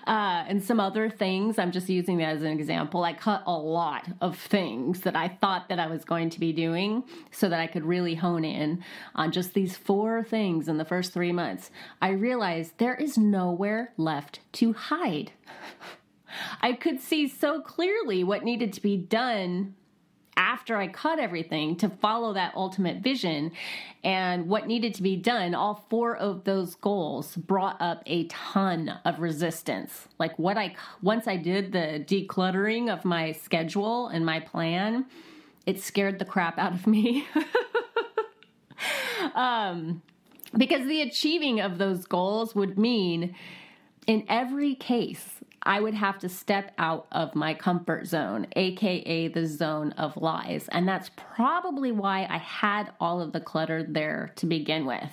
uh, 0.07 0.45
and 0.47 0.63
some 0.63 0.79
other 0.79 1.09
things, 1.09 1.59
I'm 1.59 1.71
just 1.71 1.89
using 1.89 2.17
that 2.17 2.35
as 2.35 2.41
an 2.41 2.47
example. 2.47 3.03
I 3.03 3.13
cut 3.13 3.43
a 3.45 3.55
lot 3.55 4.07
of 4.21 4.37
things 4.37 5.01
that 5.01 5.15
I 5.15 5.27
thought 5.27 5.69
that 5.69 5.79
I 5.79 5.87
was 5.87 6.03
going 6.05 6.29
to 6.31 6.39
be 6.39 6.51
doing 6.51 7.03
so 7.31 7.49
that 7.49 7.59
I 7.59 7.67
could 7.67 7.85
really 7.85 8.15
hone 8.15 8.43
in 8.43 8.83
on 9.13 9.31
just 9.31 9.53
these 9.53 9.77
four 9.77 10.23
things 10.23 10.67
in 10.67 10.77
the 10.77 10.85
first 10.85 11.13
three 11.13 11.31
months. 11.31 11.69
I 12.01 12.09
realized 12.09 12.77
there 12.77 12.95
is 12.95 13.17
nowhere 13.17 13.93
left 13.97 14.39
to 14.53 14.73
hide. 14.73 15.31
I 16.61 16.73
could 16.73 16.99
see 16.99 17.27
so 17.27 17.61
clearly 17.61 18.23
what 18.23 18.43
needed 18.43 18.73
to 18.73 18.81
be 18.81 18.97
done 18.97 19.75
after 20.37 20.77
I 20.77 20.87
cut 20.87 21.19
everything 21.19 21.75
to 21.77 21.89
follow 21.89 22.33
that 22.33 22.53
ultimate 22.55 22.97
vision 22.97 23.51
and 24.03 24.47
what 24.47 24.67
needed 24.67 24.93
to 24.95 25.03
be 25.03 25.15
done, 25.15 25.55
all 25.55 25.85
four 25.89 26.15
of 26.15 26.43
those 26.43 26.75
goals 26.75 27.35
brought 27.35 27.81
up 27.81 28.03
a 28.05 28.27
ton 28.27 28.99
of 29.05 29.19
resistance. 29.19 30.07
Like 30.19 30.37
what 30.37 30.57
I 30.57 30.75
once 31.01 31.27
I 31.27 31.37
did 31.37 31.71
the 31.71 32.03
decluttering 32.05 32.91
of 32.91 33.05
my 33.05 33.31
schedule 33.31 34.07
and 34.07 34.25
my 34.25 34.39
plan, 34.39 35.05
it 35.65 35.81
scared 35.81 36.19
the 36.19 36.25
crap 36.25 36.57
out 36.57 36.73
of 36.73 36.87
me. 36.87 37.27
um 39.35 40.01
because 40.57 40.87
the 40.87 41.01
achieving 41.01 41.59
of 41.59 41.77
those 41.77 42.05
goals 42.05 42.55
would 42.55 42.77
mean 42.77 43.35
in 44.07 44.25
every 44.29 44.75
case 44.75 45.34
I 45.65 45.79
would 45.79 45.95
have 45.95 46.19
to 46.19 46.29
step 46.29 46.73
out 46.77 47.07
of 47.11 47.33
my 47.33 47.53
comfort 47.53 48.05
zone, 48.05 48.47
aka 48.55 49.27
the 49.27 49.47
zone 49.47 49.93
of 49.93 50.15
lies. 50.17 50.67
And 50.71 50.87
that's 50.87 51.09
probably 51.15 51.91
why 51.91 52.27
I 52.29 52.37
had 52.37 52.91
all 52.99 53.19
of 53.19 53.33
the 53.33 53.39
clutter 53.39 53.83
there 53.83 54.31
to 54.35 54.45
begin 54.45 54.85
with. 54.85 55.11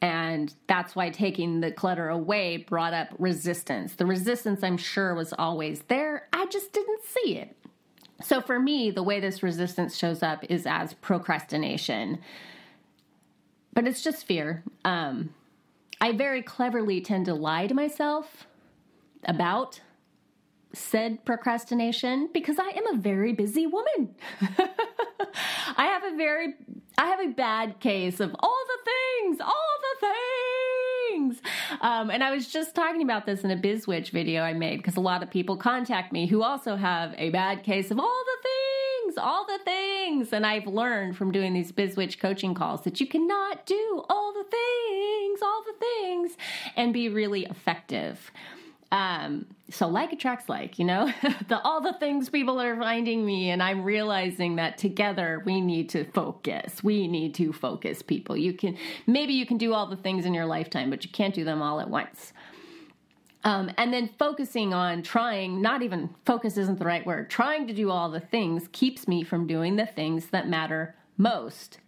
And 0.00 0.52
that's 0.66 0.96
why 0.96 1.10
taking 1.10 1.60
the 1.60 1.70
clutter 1.70 2.08
away 2.08 2.56
brought 2.56 2.92
up 2.92 3.08
resistance. 3.18 3.94
The 3.94 4.06
resistance, 4.06 4.62
I'm 4.62 4.76
sure, 4.76 5.14
was 5.14 5.32
always 5.32 5.82
there. 5.82 6.28
I 6.32 6.46
just 6.46 6.72
didn't 6.72 7.04
see 7.04 7.36
it. 7.38 7.56
So 8.22 8.40
for 8.40 8.58
me, 8.58 8.90
the 8.90 9.02
way 9.02 9.20
this 9.20 9.42
resistance 9.42 9.96
shows 9.96 10.22
up 10.22 10.44
is 10.48 10.66
as 10.66 10.94
procrastination. 10.94 12.18
But 13.72 13.86
it's 13.86 14.02
just 14.02 14.26
fear. 14.26 14.64
Um, 14.84 15.34
I 16.02 16.10
very 16.10 16.42
cleverly 16.42 17.00
tend 17.00 17.26
to 17.26 17.34
lie 17.34 17.68
to 17.68 17.74
myself 17.74 18.48
about 19.24 19.80
said 20.72 21.24
procrastination 21.24 22.28
because 22.34 22.58
I 22.58 22.70
am 22.70 22.88
a 22.88 22.98
very 22.98 23.32
busy 23.32 23.68
woman. 23.68 24.16
I 25.76 25.84
have 25.84 26.02
a 26.02 26.16
very 26.16 26.54
I 26.98 27.06
have 27.06 27.20
a 27.20 27.28
bad 27.28 27.78
case 27.78 28.18
of 28.18 28.34
all 28.40 28.64
the 28.66 28.90
things, 28.90 29.40
all 29.40 29.74
the 30.00 30.06
things. 30.08 31.40
Um, 31.80 32.10
and 32.10 32.24
I 32.24 32.32
was 32.32 32.48
just 32.48 32.74
talking 32.74 33.02
about 33.02 33.24
this 33.24 33.44
in 33.44 33.52
a 33.52 33.56
BizWitch 33.56 34.10
video 34.10 34.42
I 34.42 34.54
made 34.54 34.78
because 34.78 34.96
a 34.96 35.00
lot 35.00 35.22
of 35.22 35.30
people 35.30 35.56
contact 35.56 36.12
me 36.12 36.26
who 36.26 36.42
also 36.42 36.74
have 36.74 37.14
a 37.16 37.30
bad 37.30 37.62
case 37.62 37.92
of 37.92 38.00
all 38.00 38.24
the 38.26 38.48
things, 39.02 39.18
all 39.18 39.46
the 39.46 39.58
things. 39.64 40.32
And 40.32 40.46
I've 40.46 40.66
learned 40.66 41.16
from 41.16 41.32
doing 41.32 41.52
these 41.52 41.72
BizWitch 41.72 42.18
coaching 42.18 42.54
calls 42.54 42.82
that 42.82 43.00
you 43.00 43.06
cannot 43.06 43.66
do 43.66 44.04
all 44.08 44.32
the 44.32 44.44
things, 44.44 45.40
all 45.42 45.62
the 45.64 45.78
things, 45.78 46.36
and 46.76 46.92
be 46.92 47.08
really 47.08 47.44
effective. 47.44 48.30
Um, 48.90 49.46
so 49.70 49.88
like 49.88 50.12
attracts 50.12 50.50
like, 50.50 50.78
you 50.78 50.84
know, 50.84 51.10
the 51.48 51.58
all 51.62 51.80
the 51.80 51.94
things 51.94 52.28
people 52.28 52.60
are 52.60 52.76
finding 52.76 53.24
me, 53.24 53.48
and 53.50 53.62
I'm 53.62 53.82
realizing 53.84 54.56
that 54.56 54.76
together 54.76 55.42
we 55.46 55.62
need 55.62 55.88
to 55.90 56.04
focus. 56.12 56.84
We 56.84 57.08
need 57.08 57.34
to 57.36 57.54
focus, 57.54 58.02
people. 58.02 58.36
You 58.36 58.52
can 58.52 58.76
maybe 59.06 59.32
you 59.32 59.46
can 59.46 59.56
do 59.56 59.72
all 59.72 59.86
the 59.86 59.96
things 59.96 60.26
in 60.26 60.34
your 60.34 60.44
lifetime, 60.44 60.90
but 60.90 61.04
you 61.04 61.10
can't 61.10 61.34
do 61.34 61.42
them 61.42 61.62
all 61.62 61.80
at 61.80 61.88
once. 61.88 62.34
Um, 63.44 63.70
and 63.76 63.92
then 63.92 64.10
focusing 64.18 64.72
on 64.72 65.02
trying, 65.02 65.60
not 65.60 65.82
even 65.82 66.10
focus 66.24 66.56
isn't 66.56 66.78
the 66.78 66.84
right 66.84 67.04
word, 67.04 67.28
trying 67.28 67.66
to 67.66 67.72
do 67.72 67.90
all 67.90 68.08
the 68.08 68.20
things 68.20 68.68
keeps 68.70 69.08
me 69.08 69.24
from 69.24 69.46
doing 69.46 69.76
the 69.76 69.86
things 69.86 70.26
that 70.26 70.48
matter 70.48 70.94
most, 71.16 71.80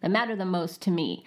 that 0.00 0.12
matter 0.12 0.36
the 0.36 0.44
most 0.44 0.80
to 0.82 0.90
me. 0.90 1.24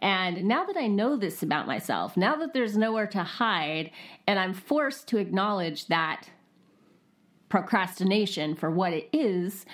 And 0.00 0.44
now 0.44 0.64
that 0.64 0.76
I 0.76 0.86
know 0.86 1.16
this 1.16 1.42
about 1.42 1.66
myself, 1.66 2.16
now 2.16 2.36
that 2.36 2.52
there's 2.52 2.76
nowhere 2.76 3.06
to 3.08 3.22
hide, 3.22 3.90
and 4.26 4.38
I'm 4.38 4.54
forced 4.54 5.08
to 5.08 5.18
acknowledge 5.18 5.86
that 5.86 6.28
procrastination 7.48 8.54
for 8.54 8.70
what 8.70 8.92
it 8.92 9.08
is, 9.12 9.64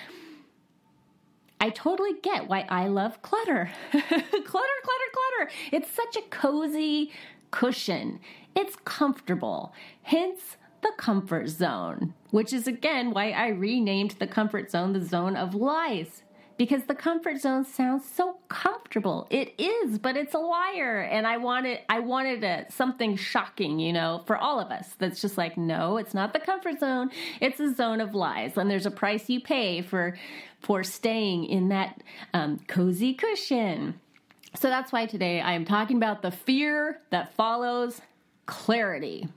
I 1.60 1.70
totally 1.70 2.14
get 2.22 2.48
why 2.48 2.66
I 2.68 2.88
love 2.88 3.22
clutter. 3.22 3.70
clutter, 3.90 4.08
clutter, 4.42 5.10
clutter. 5.12 5.50
It's 5.70 5.90
such 5.90 6.16
a 6.16 6.22
cozy 6.28 7.12
cushion. 7.50 8.18
It's 8.54 8.76
comfortable, 8.84 9.72
hence 10.02 10.56
the 10.82 10.92
comfort 10.96 11.48
zone, 11.48 12.14
which 12.30 12.52
is 12.52 12.66
again 12.66 13.12
why 13.12 13.30
I 13.30 13.48
renamed 13.48 14.12
the 14.12 14.26
comfort 14.26 14.70
zone 14.70 14.92
the 14.92 15.04
zone 15.04 15.36
of 15.36 15.54
lies. 15.54 16.22
Because 16.58 16.84
the 16.84 16.94
comfort 16.94 17.40
zone 17.40 17.64
sounds 17.64 18.04
so 18.04 18.36
comfortable. 18.48 19.26
It 19.30 19.54
is, 19.58 19.98
but 19.98 20.16
it's 20.16 20.34
a 20.34 20.38
liar. 20.38 21.00
And 21.00 21.26
I 21.26 21.38
wanted 21.38 21.80
I 21.88 22.00
wanted 22.00 22.44
a, 22.44 22.70
something 22.70 23.16
shocking, 23.16 23.80
you 23.80 23.92
know, 23.92 24.22
for 24.26 24.36
all 24.36 24.60
of 24.60 24.70
us. 24.70 24.94
That's 24.98 25.20
just 25.20 25.38
like, 25.38 25.56
no, 25.56 25.96
it's 25.96 26.14
not 26.14 26.32
the 26.32 26.38
comfort 26.38 26.78
zone. 26.78 27.10
It's 27.40 27.58
a 27.58 27.74
zone 27.74 28.00
of 28.00 28.14
lies. 28.14 28.58
And 28.58 28.70
there's 28.70 28.86
a 28.86 28.92
price 28.92 29.28
you 29.28 29.40
pay 29.40 29.82
for 29.82 30.16
for 30.60 30.84
staying 30.84 31.46
in 31.46 31.70
that 31.70 32.02
um, 32.34 32.60
cozy 32.68 33.14
cushion. 33.14 33.98
So 34.54 34.68
that's 34.68 34.92
why 34.92 35.06
today 35.06 35.40
I 35.40 35.54
am 35.54 35.64
talking 35.64 35.96
about 35.96 36.20
the 36.20 36.30
fear 36.30 37.00
that 37.10 37.34
follows 37.34 38.02
clarity. 38.46 39.28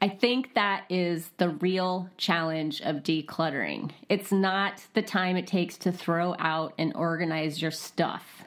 I 0.00 0.08
think 0.08 0.54
that 0.54 0.84
is 0.90 1.30
the 1.38 1.48
real 1.48 2.10
challenge 2.18 2.82
of 2.82 2.96
decluttering. 2.96 3.90
It's 4.08 4.30
not 4.30 4.86
the 4.92 5.02
time 5.02 5.36
it 5.36 5.46
takes 5.46 5.78
to 5.78 5.92
throw 5.92 6.34
out 6.38 6.74
and 6.78 6.94
organize 6.94 7.62
your 7.62 7.70
stuff. 7.70 8.44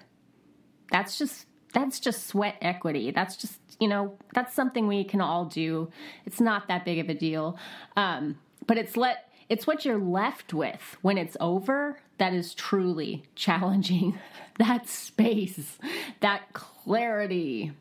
That's 0.91 1.17
just 1.17 1.47
that's 1.73 1.99
just 1.99 2.27
sweat 2.27 2.57
equity. 2.61 3.11
That's 3.11 3.35
just, 3.35 3.59
you 3.79 3.87
know, 3.87 4.17
that's 4.33 4.55
something 4.55 4.87
we 4.87 5.03
can 5.03 5.21
all 5.21 5.45
do. 5.45 5.91
It's 6.25 6.39
not 6.39 6.67
that 6.67 6.85
big 6.85 6.99
of 6.99 7.09
a 7.09 7.13
deal. 7.13 7.57
Um, 7.95 8.37
but 8.65 8.77
it's 8.77 8.97
let 8.97 9.29
it's 9.49 9.65
what 9.65 9.85
you're 9.85 9.99
left 9.99 10.53
with 10.53 10.97
when 11.01 11.17
it's 11.17 11.37
over 11.39 11.99
that 12.17 12.33
is 12.33 12.53
truly 12.53 13.23
challenging. 13.35 14.19
that 14.59 14.87
space, 14.87 15.77
that 16.19 16.53
clarity. 16.53 17.71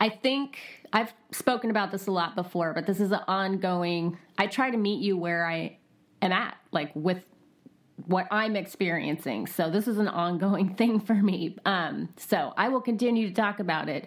I 0.00 0.08
think 0.08 0.58
I've 0.92 1.12
spoken 1.32 1.70
about 1.70 1.90
this 1.90 2.06
a 2.06 2.10
lot 2.10 2.34
before, 2.34 2.72
but 2.74 2.86
this 2.86 3.00
is 3.00 3.12
an 3.12 3.20
ongoing. 3.28 4.18
I 4.38 4.46
try 4.46 4.70
to 4.70 4.76
meet 4.76 5.00
you 5.00 5.16
where 5.16 5.46
I 5.46 5.78
am 6.22 6.32
at, 6.32 6.56
like 6.72 6.90
with 6.94 7.22
what 8.06 8.26
I'm 8.30 8.56
experiencing. 8.56 9.46
So 9.46 9.70
this 9.70 9.86
is 9.86 9.98
an 9.98 10.08
ongoing 10.08 10.74
thing 10.76 11.00
for 11.00 11.14
me. 11.14 11.56
Um, 11.64 12.08
so 12.16 12.52
I 12.56 12.68
will 12.68 12.80
continue 12.80 13.28
to 13.28 13.34
talk 13.34 13.60
about 13.60 13.88
it 13.88 14.06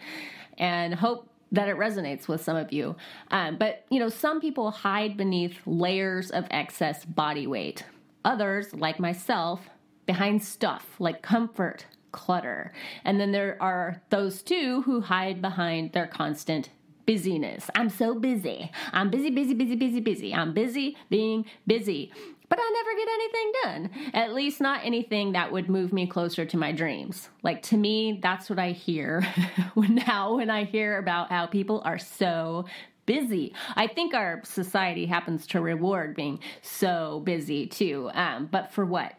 and 0.57 0.93
hope 0.93 1.29
that 1.51 1.69
it 1.69 1.77
resonates 1.77 2.27
with 2.27 2.43
some 2.43 2.57
of 2.57 2.73
you. 2.73 2.95
Um, 3.29 3.57
but 3.57 3.85
you 3.89 3.99
know, 3.99 4.09
some 4.09 4.41
people 4.41 4.71
hide 4.71 5.15
beneath 5.15 5.59
layers 5.65 6.31
of 6.31 6.45
excess 6.49 7.05
body 7.05 7.47
weight. 7.47 7.85
Others, 8.25 8.73
like 8.73 8.99
myself, 8.99 9.69
behind 10.05 10.43
stuff 10.43 10.95
like 10.99 11.21
comfort, 11.21 11.85
clutter. 12.13 12.71
And 13.03 13.19
then 13.19 13.33
there 13.33 13.57
are 13.61 14.01
those 14.09 14.41
two 14.41 14.83
who 14.83 15.01
hide 15.01 15.41
behind 15.41 15.91
their 15.91 16.07
constant 16.07 16.69
busyness. 17.05 17.69
I'm 17.75 17.89
so 17.89 18.15
busy. 18.15 18.71
I'm 18.93 19.09
busy, 19.09 19.29
busy, 19.29 19.53
busy, 19.53 19.75
busy, 19.75 19.99
busy. 19.99 20.33
I'm 20.33 20.53
busy 20.53 20.95
being 21.09 21.45
busy. 21.67 22.13
But 22.47 22.59
I 22.61 22.71
never 22.71 22.95
get 22.95 23.07
anything 23.13 23.51
done. 23.63 24.11
At 24.13 24.33
least 24.33 24.61
not 24.61 24.85
anything 24.85 25.31
that 25.33 25.51
would 25.51 25.69
move 25.69 25.91
me 25.91 26.05
closer 26.07 26.45
to 26.45 26.57
my 26.57 26.71
dreams. 26.71 27.29
Like 27.41 27.63
to 27.63 27.77
me, 27.77 28.19
that's 28.21 28.49
what 28.49 28.59
I 28.59 28.71
hear 28.71 29.25
now 29.75 30.35
when 30.35 30.49
I 30.49 30.65
hear 30.65 30.97
about 30.99 31.29
how 31.29 31.47
people 31.47 31.81
are 31.83 31.97
so 31.97 32.65
busy. 33.05 33.53
I 33.75 33.87
think 33.87 34.13
our 34.13 34.41
society 34.45 35.05
happens 35.05 35.47
to 35.47 35.61
reward 35.61 36.15
being 36.15 36.39
so 36.61 37.21
busy 37.25 37.67
too. 37.67 38.09
Um, 38.13 38.47
but 38.51 38.71
for 38.71 38.85
what? 38.85 39.13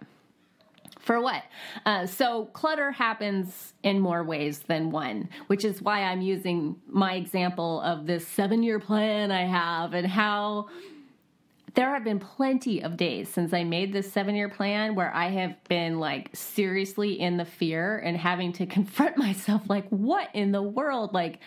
For 1.05 1.21
what? 1.21 1.43
Uh, 1.85 2.07
so 2.07 2.47
clutter 2.47 2.91
happens 2.91 3.75
in 3.83 4.01
more 4.01 4.25
ways 4.25 4.61
than 4.61 4.91
one, 4.91 5.29
which 5.49 5.65
is 5.65 5.83
why 5.83 6.03
I'm 6.03 6.23
using 6.23 6.77
my 6.87 7.15
example 7.15 7.83
of 7.83 8.07
this 8.07 8.27
seven 8.27 8.63
year 8.63 8.81
plan 8.81 9.31
I 9.31 9.45
have 9.45 9.93
and 9.93 10.07
how 10.07 10.69
there 11.75 11.93
have 11.93 12.05
been 12.05 12.21
plenty 12.21 12.83
of 12.83 12.97
days 12.97 13.29
since 13.29 13.53
I 13.53 13.65
made 13.65 13.93
this 13.93 14.11
seven 14.11 14.35
year 14.35 14.49
plan 14.49 14.95
where 14.95 15.13
I 15.15 15.29
have 15.31 15.63
been 15.65 15.99
like 15.99 16.31
seriously 16.33 17.21
in 17.21 17.37
the 17.37 17.45
fear 17.45 17.99
and 17.99 18.17
having 18.17 18.53
to 18.55 18.67
confront 18.79 19.19
myself 19.19 19.63
like, 19.69 19.87
what 19.89 20.31
in 20.33 20.53
the 20.53 20.63
world? 20.63 21.13
Like, 21.13 21.41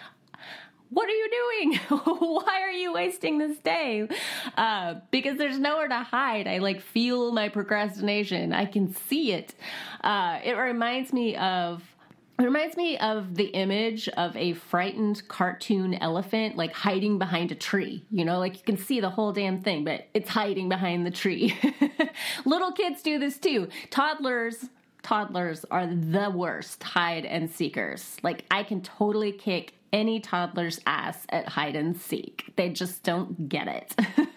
what 0.89 1.09
are 1.09 1.13
you 1.13 1.29
doing? 1.29 1.75
Why 1.99 2.61
are 2.61 2.71
you 2.71 2.93
wasting 2.93 3.37
this 3.37 3.57
day? 3.59 4.07
Uh, 4.55 4.95
because 5.11 5.37
there's 5.37 5.59
nowhere 5.59 5.87
to 5.87 5.99
hide. 5.99 6.47
I 6.47 6.59
like 6.59 6.81
feel 6.81 7.31
my 7.31 7.49
procrastination. 7.49 8.53
I 8.53 8.65
can 8.65 8.93
see 8.93 9.33
it. 9.33 9.55
Uh, 10.01 10.39
it 10.43 10.53
reminds 10.53 11.13
me 11.13 11.35
of. 11.35 11.83
It 12.39 12.43
reminds 12.43 12.77
me 12.77 12.99
of 12.99 13.33
the 13.33 13.45
image 13.45 14.07
of 14.09 14.37
a 14.37 14.53
frightened 14.53 15.27
cartoon 15.27 15.95
elephant 15.95 16.55
like 16.55 16.71
hiding 16.71 17.17
behind 17.17 17.51
a 17.51 17.55
tree. 17.55 18.05
You 18.11 18.25
know, 18.25 18.37
like 18.37 18.57
you 18.57 18.63
can 18.63 18.77
see 18.77 18.99
the 18.99 19.09
whole 19.09 19.31
damn 19.31 19.63
thing, 19.63 19.83
but 19.83 20.05
it's 20.13 20.29
hiding 20.29 20.69
behind 20.69 21.03
the 21.03 21.09
tree. 21.09 21.57
Little 22.45 22.71
kids 22.73 23.01
do 23.01 23.17
this 23.17 23.39
too. 23.39 23.69
Toddlers 23.89 24.69
toddlers 25.07 25.63
are 25.71 25.87
the 25.87 26.29
worst 26.29 26.83
hide 26.83 27.25
and 27.25 27.49
seekers. 27.49 28.17
Like 28.23 28.43
I 28.51 28.63
can 28.63 28.81
totally 28.81 29.31
kick 29.31 29.73
any 29.93 30.19
toddler's 30.19 30.79
ass 30.85 31.25
at 31.29 31.49
hide 31.49 31.75
and 31.75 31.97
seek. 31.97 32.51
They 32.55 32.69
just 32.69 33.03
don't 33.03 33.49
get 33.49 33.67
it. 33.67 33.95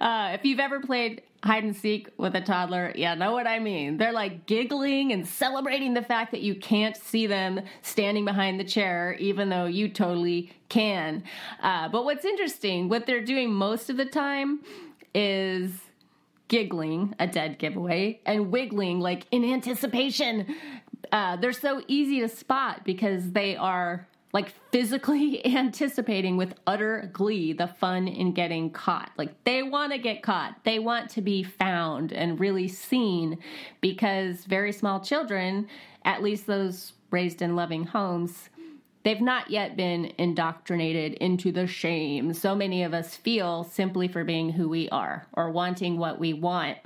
uh, 0.00 0.30
if 0.34 0.44
you've 0.44 0.60
ever 0.60 0.80
played 0.80 1.22
hide 1.42 1.64
and 1.64 1.76
seek 1.76 2.08
with 2.16 2.34
a 2.34 2.40
toddler, 2.40 2.92
yeah, 2.94 3.14
know 3.14 3.32
what 3.32 3.46
I 3.46 3.58
mean. 3.58 3.96
They're 3.96 4.12
like 4.12 4.46
giggling 4.46 5.12
and 5.12 5.26
celebrating 5.26 5.94
the 5.94 6.02
fact 6.02 6.32
that 6.32 6.42
you 6.42 6.54
can't 6.54 6.96
see 6.96 7.26
them 7.26 7.60
standing 7.82 8.24
behind 8.24 8.58
the 8.58 8.64
chair, 8.64 9.16
even 9.18 9.48
though 9.48 9.66
you 9.66 9.88
totally 9.88 10.52
can. 10.68 11.22
Uh, 11.62 11.88
but 11.88 12.04
what's 12.04 12.24
interesting, 12.24 12.88
what 12.88 13.06
they're 13.06 13.24
doing 13.24 13.52
most 13.52 13.90
of 13.90 13.96
the 13.96 14.06
time 14.06 14.60
is 15.14 15.70
giggling, 16.48 17.14
a 17.18 17.26
dead 17.26 17.58
giveaway, 17.58 18.20
and 18.24 18.50
wiggling 18.50 19.00
like 19.00 19.26
in 19.30 19.44
anticipation 19.44 20.54
uh, 21.12 21.36
they're 21.36 21.52
so 21.52 21.82
easy 21.88 22.20
to 22.20 22.28
spot 22.28 22.84
because 22.84 23.32
they 23.32 23.56
are 23.56 24.06
like 24.32 24.52
physically 24.70 25.44
anticipating 25.56 26.36
with 26.36 26.54
utter 26.66 27.08
glee 27.12 27.52
the 27.52 27.66
fun 27.66 28.08
in 28.08 28.32
getting 28.32 28.70
caught. 28.70 29.10
Like 29.16 29.44
they 29.44 29.62
want 29.62 29.92
to 29.92 29.98
get 29.98 30.22
caught. 30.22 30.56
They 30.64 30.78
want 30.78 31.10
to 31.10 31.22
be 31.22 31.42
found 31.42 32.12
and 32.12 32.38
really 32.38 32.68
seen 32.68 33.38
because 33.80 34.44
very 34.44 34.72
small 34.72 35.00
children, 35.00 35.68
at 36.04 36.22
least 36.22 36.46
those 36.46 36.92
raised 37.10 37.40
in 37.40 37.56
loving 37.56 37.84
homes, 37.84 38.50
they've 39.04 39.20
not 39.20 39.50
yet 39.50 39.76
been 39.76 40.12
indoctrinated 40.18 41.14
into 41.14 41.52
the 41.52 41.66
shame 41.66 42.34
so 42.34 42.54
many 42.56 42.82
of 42.82 42.92
us 42.92 43.14
feel 43.14 43.62
simply 43.62 44.08
for 44.08 44.24
being 44.24 44.50
who 44.50 44.68
we 44.68 44.88
are 44.88 45.24
or 45.34 45.50
wanting 45.50 45.96
what 45.96 46.18
we 46.18 46.32
want 46.32 46.76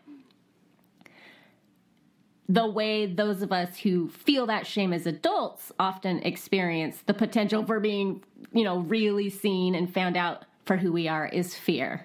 the 2.51 2.67
way 2.67 3.07
those 3.07 3.43
of 3.43 3.53
us 3.53 3.79
who 3.79 4.09
feel 4.09 4.45
that 4.47 4.67
shame 4.67 4.93
as 4.93 5.07
adults 5.07 5.71
often 5.79 6.19
experience 6.25 7.01
the 7.07 7.15
potential 7.15 7.65
for 7.65 7.79
being, 7.79 8.25
you 8.53 8.65
know, 8.65 8.79
really 8.81 9.31
seen 9.31 9.77
and 9.77 9.95
found 9.95 10.17
out 10.17 10.45
for 10.65 10.77
who 10.77 10.93
we 10.93 11.07
are 11.07 11.29
is 11.29 11.55
fear. 11.55 12.05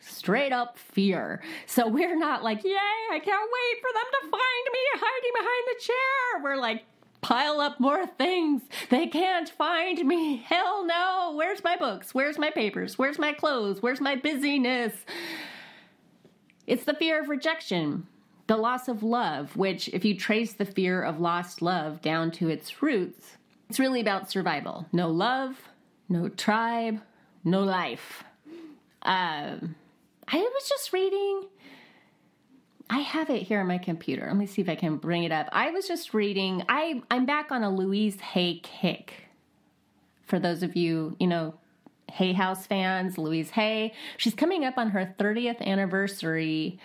Straight 0.00 0.52
up 0.52 0.76
fear. 0.76 1.40
So 1.66 1.86
we're 1.86 2.18
not 2.18 2.42
like, 2.42 2.64
yay, 2.64 2.72
I 3.12 3.20
can't 3.20 3.50
wait 3.52 3.80
for 3.80 3.92
them 3.94 4.04
to 4.10 4.20
find 4.22 4.66
me 4.72 4.80
hiding 4.94 5.32
behind 5.34 5.64
the 5.68 5.84
chair. 5.84 6.42
We're 6.42 6.60
like, 6.60 6.84
pile 7.20 7.60
up 7.60 7.78
more 7.78 8.08
things. 8.08 8.62
They 8.90 9.06
can't 9.06 9.48
find 9.48 10.04
me. 10.04 10.38
Hell 10.38 10.84
no. 10.84 11.34
Where's 11.36 11.62
my 11.62 11.76
books? 11.76 12.12
Where's 12.12 12.38
my 12.38 12.50
papers? 12.50 12.98
Where's 12.98 13.20
my 13.20 13.32
clothes? 13.32 13.82
Where's 13.82 14.00
my 14.00 14.16
busyness? 14.16 14.94
It's 16.66 16.82
the 16.82 16.94
fear 16.94 17.22
of 17.22 17.28
rejection 17.28 18.08
the 18.46 18.56
loss 18.56 18.88
of 18.88 19.02
love, 19.02 19.56
which, 19.56 19.88
if 19.88 20.04
you 20.04 20.16
trace 20.16 20.52
the 20.52 20.64
fear 20.64 21.02
of 21.02 21.20
lost 21.20 21.62
love 21.62 22.00
down 22.00 22.30
to 22.32 22.48
its 22.48 22.82
roots, 22.82 23.36
it's 23.68 23.80
really 23.80 24.00
about 24.00 24.30
survival. 24.30 24.86
No 24.92 25.10
love, 25.10 25.68
no 26.08 26.28
tribe, 26.28 27.00
no 27.44 27.62
life. 27.62 28.22
Um, 29.02 29.74
I 30.28 30.38
was 30.38 30.68
just 30.68 30.92
reading. 30.92 31.44
I 32.88 33.00
have 33.00 33.30
it 33.30 33.42
here 33.42 33.60
on 33.60 33.66
my 33.66 33.78
computer. 33.78 34.26
Let 34.26 34.36
me 34.36 34.46
see 34.46 34.62
if 34.62 34.68
I 34.68 34.76
can 34.76 34.96
bring 34.96 35.24
it 35.24 35.32
up. 35.32 35.48
I 35.50 35.70
was 35.70 35.88
just 35.88 36.14
reading. 36.14 36.62
I 36.68 37.02
I'm 37.10 37.26
back 37.26 37.50
on 37.50 37.64
a 37.64 37.70
Louise 37.70 38.20
Hay 38.20 38.60
kick. 38.62 39.28
For 40.24 40.38
those 40.38 40.62
of 40.62 40.76
you, 40.76 41.16
you 41.18 41.26
know, 41.26 41.54
Hay 42.12 42.32
House 42.32 42.66
fans, 42.66 43.18
Louise 43.18 43.50
Hay. 43.50 43.92
She's 44.16 44.34
coming 44.34 44.64
up 44.64 44.78
on 44.78 44.90
her 44.90 45.14
30th 45.18 45.60
anniversary 45.60 46.78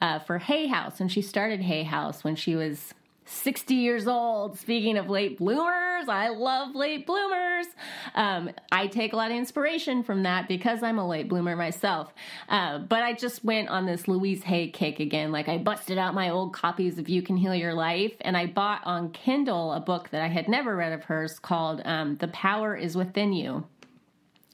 uh, 0.00 0.18
for 0.18 0.38
Hay 0.38 0.66
House, 0.66 1.00
and 1.00 1.10
she 1.10 1.22
started 1.22 1.60
Hay 1.60 1.82
House 1.82 2.24
when 2.24 2.36
she 2.36 2.54
was 2.54 2.94
60 3.28 3.74
years 3.74 4.08
old. 4.08 4.58
Speaking 4.58 4.96
of 4.96 5.10
late 5.10 5.38
bloomers, 5.38 6.08
I 6.08 6.28
love 6.28 6.74
late 6.74 7.06
bloomers. 7.06 7.66
Um, 8.14 8.50
I 8.72 8.86
take 8.86 9.12
a 9.12 9.16
lot 9.16 9.30
of 9.30 9.36
inspiration 9.36 10.02
from 10.02 10.22
that 10.22 10.48
because 10.48 10.82
I'm 10.82 10.98
a 10.98 11.06
late 11.06 11.28
bloomer 11.28 11.54
myself. 11.54 12.12
Uh, 12.48 12.78
but 12.78 13.02
I 13.02 13.12
just 13.12 13.44
went 13.44 13.68
on 13.68 13.84
this 13.84 14.08
Louise 14.08 14.42
Hay 14.44 14.70
kick 14.70 14.98
again. 14.98 15.30
Like 15.30 15.48
I 15.48 15.58
busted 15.58 15.98
out 15.98 16.14
my 16.14 16.30
old 16.30 16.54
copies 16.54 16.98
of 16.98 17.08
You 17.08 17.20
Can 17.20 17.36
Heal 17.36 17.54
Your 17.54 17.74
Life, 17.74 18.14
and 18.22 18.36
I 18.36 18.46
bought 18.46 18.80
on 18.84 19.10
Kindle 19.10 19.72
a 19.72 19.80
book 19.80 20.08
that 20.10 20.22
I 20.22 20.28
had 20.28 20.48
never 20.48 20.74
read 20.74 20.92
of 20.92 21.04
hers 21.04 21.38
called 21.38 21.82
um, 21.84 22.16
The 22.16 22.28
Power 22.28 22.74
Is 22.74 22.96
Within 22.96 23.32
You. 23.32 23.66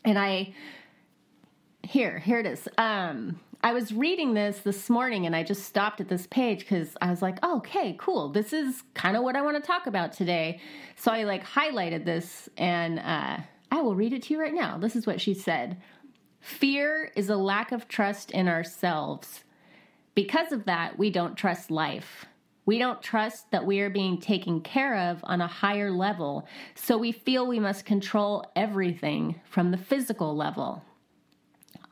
And 0.04 0.18
I 0.18 0.52
here, 1.85 2.18
here 2.18 2.38
it 2.38 2.46
is. 2.46 2.68
Um, 2.78 3.38
I 3.64 3.72
was 3.72 3.94
reading 3.94 4.35
this 4.35 4.59
this 4.59 4.90
morning 4.90 5.24
and 5.24 5.35
I 5.35 5.42
just 5.42 5.64
stopped 5.64 5.98
at 5.98 6.09
this 6.11 6.27
page 6.27 6.59
because 6.59 6.98
I 7.00 7.09
was 7.09 7.22
like, 7.22 7.38
oh, 7.42 7.57
okay, 7.57 7.96
cool. 7.98 8.29
This 8.29 8.53
is 8.53 8.83
kind 8.92 9.16
of 9.16 9.22
what 9.22 9.37
I 9.37 9.40
want 9.40 9.57
to 9.57 9.66
talk 9.66 9.87
about 9.87 10.12
today. 10.12 10.61
So 10.96 11.11
I 11.11 11.22
like 11.22 11.42
highlighted 11.42 12.05
this 12.05 12.50
and 12.59 12.98
uh, 12.98 13.38
I 13.72 13.81
will 13.81 13.94
read 13.94 14.12
it 14.12 14.24
to 14.24 14.35
you 14.35 14.38
right 14.38 14.53
now. 14.53 14.77
This 14.77 14.94
is 14.94 15.07
what 15.07 15.18
she 15.18 15.33
said 15.33 15.79
Fear 16.42 17.11
is 17.16 17.31
a 17.31 17.38
lack 17.38 17.72
of 17.72 17.88
trust 17.88 18.31
in 18.33 18.48
ourselves. 18.48 19.44
Because 20.14 20.53
of 20.53 20.66
that, 20.66 20.98
we 20.98 21.09
don't 21.09 21.35
trust 21.35 21.70
life. 21.70 22.27
We 22.66 22.79
don't 22.79 23.00
trust 23.00 23.50
that 23.50 23.64
we 23.64 23.81
are 23.81 23.88
being 23.88 24.20
taken 24.20 24.61
care 24.61 25.09
of 25.09 25.20
on 25.22 25.40
a 25.40 25.46
higher 25.46 25.90
level, 25.90 26.46
so 26.74 26.98
we 26.98 27.12
feel 27.12 27.46
we 27.46 27.61
must 27.61 27.87
control 27.87 28.44
everything 28.55 29.40
from 29.48 29.70
the 29.70 29.79
physical 29.79 30.37
level. 30.37 30.83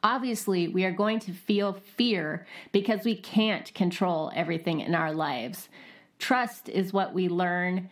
Obviously, 0.05 0.69
we 0.69 0.85
are 0.85 0.93
going 0.93 1.21
to 1.21 1.33
feel 1.33 1.75
fear 1.75 2.47
because 2.73 3.05
we 3.05 3.15
can't 3.15 3.73
control 3.75 4.33
everything 4.35 4.81
in 4.81 4.95
our 4.95 5.13
lives. 5.13 5.69
Trust 6.19 6.69
is 6.69 6.93
what 6.93 7.15
we 7.15 7.29
learn 7.29 7.89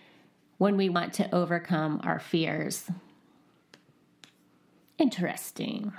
when 0.59 0.77
we 0.77 0.89
want 0.89 1.13
to 1.15 1.35
overcome 1.35 2.01
our 2.03 2.19
fears. 2.19 2.91
Interesting. 4.99 5.93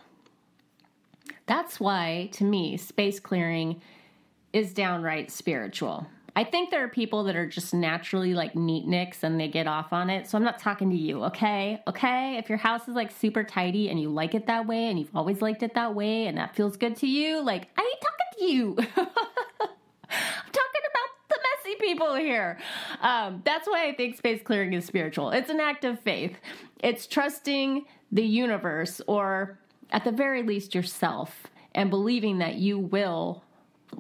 That's 1.45 1.79
why, 1.79 2.29
to 2.33 2.43
me, 2.43 2.77
space 2.77 3.19
clearing 3.19 3.81
is 4.53 4.73
downright 4.73 5.31
spiritual. 5.31 6.07
I 6.35 6.45
think 6.45 6.69
there 6.69 6.83
are 6.83 6.87
people 6.87 7.25
that 7.25 7.35
are 7.35 7.47
just 7.47 7.73
naturally 7.73 8.33
like 8.33 8.53
neatniks 8.53 9.23
and 9.23 9.39
they 9.39 9.47
get 9.49 9.67
off 9.67 9.91
on 9.91 10.09
it. 10.09 10.27
So 10.27 10.37
I'm 10.37 10.43
not 10.43 10.59
talking 10.59 10.89
to 10.89 10.95
you, 10.95 11.23
okay? 11.25 11.81
Okay? 11.87 12.37
If 12.37 12.47
your 12.47 12.57
house 12.57 12.87
is 12.87 12.95
like 12.95 13.11
super 13.11 13.43
tidy 13.43 13.89
and 13.89 13.99
you 13.99 14.09
like 14.09 14.33
it 14.33 14.47
that 14.47 14.65
way 14.65 14.85
and 14.85 14.97
you've 14.97 15.15
always 15.15 15.41
liked 15.41 15.61
it 15.61 15.73
that 15.75 15.93
way 15.93 16.27
and 16.27 16.37
that 16.37 16.55
feels 16.55 16.77
good 16.77 16.95
to 16.97 17.07
you, 17.07 17.41
like 17.41 17.67
I 17.77 17.81
ain't 17.81 18.01
talking 18.01 18.39
to 18.39 18.45
you. 18.53 18.75
I'm 20.11 20.51
talking 20.51 20.81
about 20.89 21.29
the 21.29 21.39
messy 21.63 21.75
people 21.79 22.15
here. 22.15 22.59
Um, 23.01 23.41
that's 23.43 23.67
why 23.67 23.87
I 23.87 23.93
think 23.93 24.15
space 24.15 24.41
clearing 24.41 24.73
is 24.73 24.85
spiritual. 24.85 25.31
It's 25.31 25.49
an 25.49 25.59
act 25.59 25.83
of 25.83 25.99
faith. 25.99 26.37
It's 26.79 27.07
trusting 27.07 27.85
the 28.11 28.23
universe 28.23 29.01
or 29.05 29.59
at 29.91 30.05
the 30.05 30.11
very 30.11 30.43
least 30.43 30.73
yourself 30.73 31.47
and 31.75 31.89
believing 31.89 32.39
that 32.39 32.55
you 32.55 32.79
will 32.79 33.43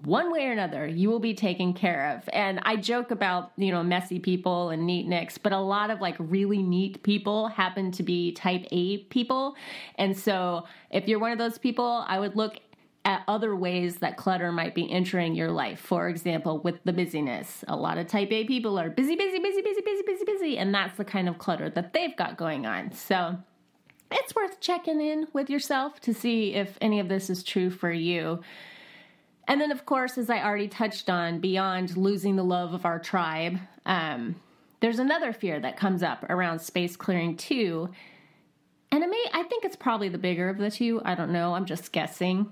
one 0.03 0.31
way 0.31 0.47
or 0.47 0.51
another, 0.51 0.87
you 0.87 1.09
will 1.09 1.19
be 1.19 1.33
taken 1.33 1.73
care 1.73 2.15
of. 2.15 2.29
And 2.33 2.59
I 2.63 2.75
joke 2.75 3.11
about, 3.11 3.51
you 3.57 3.71
know, 3.71 3.83
messy 3.83 4.19
people 4.19 4.69
and 4.69 4.85
neat 4.85 5.07
nicks, 5.07 5.37
but 5.37 5.51
a 5.51 5.59
lot 5.59 5.89
of 5.89 6.01
like 6.01 6.15
really 6.19 6.61
neat 6.61 7.03
people 7.03 7.47
happen 7.47 7.91
to 7.91 8.03
be 8.03 8.31
type 8.31 8.65
A 8.71 8.99
people. 9.05 9.55
And 9.95 10.17
so 10.17 10.65
if 10.89 11.07
you're 11.07 11.19
one 11.19 11.31
of 11.31 11.37
those 11.37 11.57
people, 11.57 12.03
I 12.07 12.19
would 12.19 12.35
look 12.35 12.57
at 13.03 13.23
other 13.27 13.55
ways 13.55 13.97
that 13.97 14.17
clutter 14.17 14.51
might 14.51 14.75
be 14.75 14.91
entering 14.91 15.35
your 15.35 15.51
life. 15.51 15.79
For 15.79 16.07
example, 16.07 16.59
with 16.59 16.83
the 16.83 16.93
busyness. 16.93 17.63
A 17.67 17.75
lot 17.75 17.97
of 17.97 18.07
type 18.07 18.31
A 18.31 18.45
people 18.45 18.79
are 18.79 18.89
busy, 18.89 19.15
busy, 19.15 19.39
busy, 19.39 19.61
busy, 19.61 19.81
busy, 19.81 20.03
busy, 20.03 20.25
busy, 20.25 20.57
and 20.57 20.73
that's 20.73 20.97
the 20.97 21.05
kind 21.05 21.27
of 21.27 21.37
clutter 21.37 21.69
that 21.71 21.93
they've 21.93 22.15
got 22.15 22.37
going 22.37 22.65
on. 22.65 22.91
So 22.91 23.37
it's 24.11 24.35
worth 24.35 24.59
checking 24.59 25.01
in 25.01 25.27
with 25.33 25.49
yourself 25.49 25.99
to 26.01 26.13
see 26.13 26.53
if 26.53 26.77
any 26.81 26.99
of 26.99 27.09
this 27.09 27.29
is 27.29 27.43
true 27.43 27.69
for 27.69 27.91
you. 27.91 28.41
And 29.47 29.59
then, 29.59 29.71
of 29.71 29.85
course, 29.85 30.17
as 30.17 30.29
I 30.29 30.43
already 30.43 30.67
touched 30.67 31.09
on, 31.09 31.39
beyond 31.39 31.97
losing 31.97 32.35
the 32.35 32.43
love 32.43 32.73
of 32.73 32.85
our 32.85 32.99
tribe, 32.99 33.57
um, 33.85 34.35
there's 34.79 34.99
another 34.99 35.33
fear 35.33 35.59
that 35.59 35.77
comes 35.77 36.03
up 36.03 36.23
around 36.29 36.59
space 36.59 36.95
clearing 36.95 37.37
too. 37.37 37.89
And 38.91 39.03
it 39.03 39.09
may, 39.09 39.25
I 39.33 39.43
think 39.43 39.63
it's 39.63 39.75
probably 39.75 40.09
the 40.09 40.17
bigger 40.17 40.49
of 40.49 40.57
the 40.57 40.71
two. 40.71 41.01
I 41.05 41.15
don't 41.15 41.31
know. 41.31 41.53
I'm 41.53 41.65
just 41.65 41.91
guessing. 41.91 42.51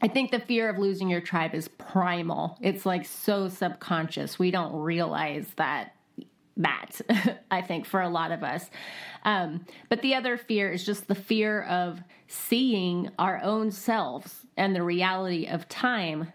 I 0.00 0.08
think 0.08 0.30
the 0.30 0.40
fear 0.40 0.68
of 0.68 0.78
losing 0.78 1.08
your 1.08 1.20
tribe 1.20 1.54
is 1.54 1.68
primal. 1.68 2.58
It's 2.60 2.84
like 2.84 3.04
so 3.04 3.48
subconscious. 3.48 4.38
We 4.38 4.50
don't 4.50 4.74
realize 4.74 5.46
that 5.56 5.94
that 6.56 7.00
i 7.50 7.60
think 7.60 7.84
for 7.86 8.00
a 8.00 8.08
lot 8.08 8.30
of 8.30 8.42
us. 8.42 8.70
Um, 9.24 9.64
but 9.88 10.02
the 10.02 10.14
other 10.14 10.36
fear 10.36 10.70
is 10.70 10.84
just 10.84 11.08
the 11.08 11.14
fear 11.14 11.62
of 11.62 12.00
seeing 12.28 13.10
our 13.18 13.40
own 13.42 13.70
selves 13.70 14.46
and 14.56 14.74
the 14.74 14.82
reality 14.82 15.46
of 15.46 15.68
time 15.68 16.32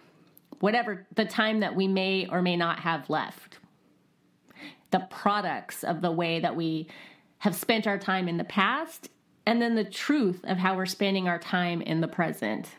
whatever 0.59 1.05
the 1.15 1.25
time 1.25 1.61
that 1.61 1.75
we 1.75 1.87
may 1.87 2.27
or 2.27 2.41
may 2.41 2.55
not 2.55 2.79
have 2.79 3.09
left. 3.09 3.59
The 4.91 5.07
products 5.09 5.83
of 5.83 6.01
the 6.01 6.11
way 6.11 6.39
that 6.39 6.55
we 6.55 6.87
have 7.39 7.55
spent 7.55 7.87
our 7.87 7.97
time 7.97 8.27
in 8.27 8.37
the 8.37 8.43
past 8.43 9.09
and 9.45 9.61
then 9.61 9.75
the 9.75 9.83
truth 9.83 10.41
of 10.43 10.57
how 10.57 10.75
we're 10.75 10.85
spending 10.85 11.27
our 11.27 11.39
time 11.39 11.81
in 11.81 12.01
the 12.01 12.07
present 12.07 12.69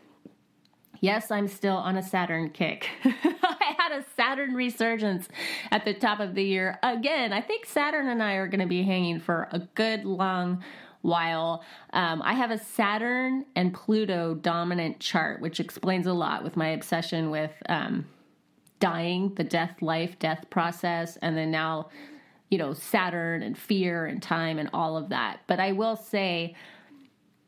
Yes, 1.01 1.31
I'm 1.31 1.49
still 1.49 1.77
on 1.77 1.97
a 1.97 2.03
Saturn 2.03 2.51
kick. 2.51 2.89
I 3.05 3.75
had 3.79 3.93
a 3.93 4.05
Saturn 4.17 4.55
resurgence 4.55 5.29
at 5.71 5.85
the 5.87 5.95
top 5.95 6.21
of 6.21 6.35
the 6.35 6.45
year. 6.45 6.79
Again, 6.83 7.33
I 7.33 7.41
think 7.41 7.65
Saturn 7.65 8.09
and 8.09 8.23
I 8.23 8.35
are 8.35 8.47
going 8.47 8.61
to 8.61 8.67
be 8.67 8.83
hanging 8.83 9.19
for 9.19 9.49
a 9.51 9.61
good 9.75 10.05
long 10.05 10.63
while. 11.01 11.65
Um, 11.95 12.21
I 12.23 12.35
have 12.35 12.51
a 12.51 12.59
Saturn 12.59 13.47
and 13.57 13.73
Pluto 13.73 14.35
dominant 14.35 15.01
chart, 15.01 15.41
which 15.41 15.59
explains 15.59 16.07
a 16.07 16.13
lot 16.13 16.45
with 16.45 16.57
my 16.57 16.69
obsession 16.69 17.31
with 17.31 17.53
um, 17.69 18.07
dying, 18.79 19.33
the 19.37 19.45
death, 19.45 19.81
life, 19.81 20.19
death 20.19 20.45
process, 20.51 21.17
and 21.23 21.35
then 21.35 21.51
now, 21.51 21.89
you 22.51 22.59
know, 22.59 22.75
Saturn 22.75 23.43
and 23.43 23.57
fear 23.57 24.05
and 24.05 24.23
time 24.23 24.59
and 24.59 24.69
all 24.75 24.99
of 24.99 25.09
that. 25.09 25.41
But 25.47 25.61
I 25.61 25.73
will 25.73 25.97
say, 25.97 26.55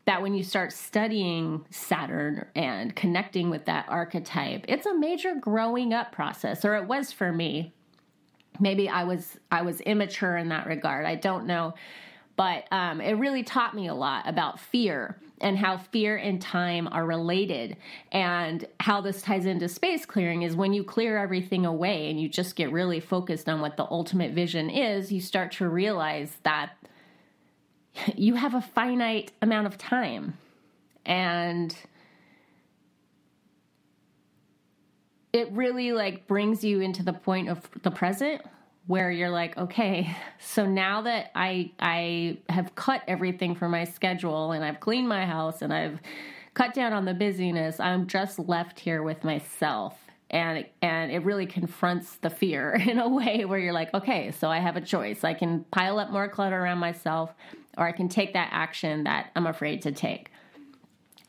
that 0.05 0.21
when 0.21 0.35
you 0.35 0.43
start 0.43 0.73
studying 0.73 1.65
Saturn 1.71 2.47
and 2.57 2.95
connecting 2.97 3.51
with 3.51 3.67
that 3.67 3.87
archetype, 3.89 4.65
it's 4.69 4.87
a 4.87 4.95
major 4.95 5.35
growing 5.37 5.93
up 5.93 6.13
process, 6.13 6.65
or 6.65 6.77
it 6.77 6.87
was 6.87 7.13
for 7.13 7.33
me. 7.33 7.73
Maybe 8.59 8.89
I 8.89 9.05
was 9.05 9.39
I 9.51 9.63
was 9.63 9.81
immature 9.81 10.37
in 10.37 10.49
that 10.49 10.67
regard. 10.67 11.07
I 11.07 11.15
don't 11.15 11.47
know, 11.47 11.75
but 12.37 12.67
um, 12.73 13.01
it 13.01 13.13
really 13.13 13.43
taught 13.43 13.75
me 13.75 13.87
a 13.87 13.95
lot 13.95 14.29
about 14.29 14.61
fear 14.61 15.19
and 15.41 15.59
how 15.59 15.77
fear 15.77 16.17
and 16.17 16.41
time 16.41 16.89
are 16.93 17.05
related, 17.05 17.77
and 18.13 18.65
how 18.79 19.01
this 19.01 19.23
ties 19.23 19.47
into 19.47 19.69
space 19.69 20.07
clearing 20.07 20.43
is 20.43 20.55
when 20.55 20.73
you 20.73 20.85
clear 20.85 21.19
everything 21.19 21.67
away 21.67 22.11
and 22.11 22.21
you 22.21 22.29
just 22.29 22.55
get 22.55 22.71
really 22.71 23.01
focused 23.01 23.49
on 23.49 23.61
what 23.61 23.77
the 23.77 23.85
ultimate 23.85 24.33
vision 24.33 24.71
is. 24.71 25.11
You 25.11 25.21
start 25.21 25.53
to 25.53 25.69
realize 25.69 26.37
that 26.45 26.73
you 28.17 28.35
have 28.35 28.55
a 28.55 28.61
finite 28.61 29.33
amount 29.41 29.67
of 29.67 29.79
time. 29.79 30.39
And 31.05 31.77
it 35.33 35.51
really 35.53 35.93
like 35.93 36.27
brings 36.27 36.63
you 36.63 36.81
into 36.81 37.03
the 37.03 37.13
point 37.13 37.49
of 37.49 37.69
the 37.83 37.91
present 37.91 38.43
where 38.87 39.11
you're 39.11 39.31
like 39.31 39.57
okay 39.57 40.15
so 40.39 40.67
now 40.67 41.03
that 41.03 41.31
i 41.35 41.71
i 41.79 42.37
have 42.49 42.75
cut 42.75 43.03
everything 43.09 43.55
from 43.55 43.71
my 43.71 43.85
schedule 43.85 44.53
and 44.53 44.65
i've 44.65 44.81
cleaned 44.81 45.09
my 45.09 45.25
house 45.25 45.63
and 45.63 45.73
i've 45.73 46.01
cut 46.55 46.75
down 46.75 46.93
on 46.93 47.05
the 47.05 47.15
busyness 47.15 47.81
i'm 47.81 48.07
just 48.07 48.39
left 48.39 48.81
here 48.81 49.03
with 49.03 49.25
myself 49.25 50.02
and 50.33 50.67
and 50.81 51.13
it 51.13 51.25
really 51.25 51.47
confronts 51.47 52.17
the 52.17 52.31
fear 52.31 52.73
in 52.87 52.99
a 52.99 53.09
way 53.09 53.45
where 53.45 53.59
you're 53.59 53.73
like 53.73 53.93
okay 53.95 54.31
so 54.33 54.49
i 54.49 54.59
have 54.59 54.77
a 54.77 54.81
choice 54.81 55.25
i 55.25 55.35
can 55.35 55.65
pile 55.71 55.99
up 55.99 56.11
more 56.11 56.29
clutter 56.29 56.59
around 56.61 56.79
myself 56.79 57.35
or 57.77 57.87
I 57.87 57.93
can 57.93 58.09
take 58.09 58.33
that 58.35 58.49
action 58.53 59.05
that 59.05 59.31
I'm 59.35 59.47
afraid 59.47 59.83
to 59.83 59.93
take. 59.93 60.31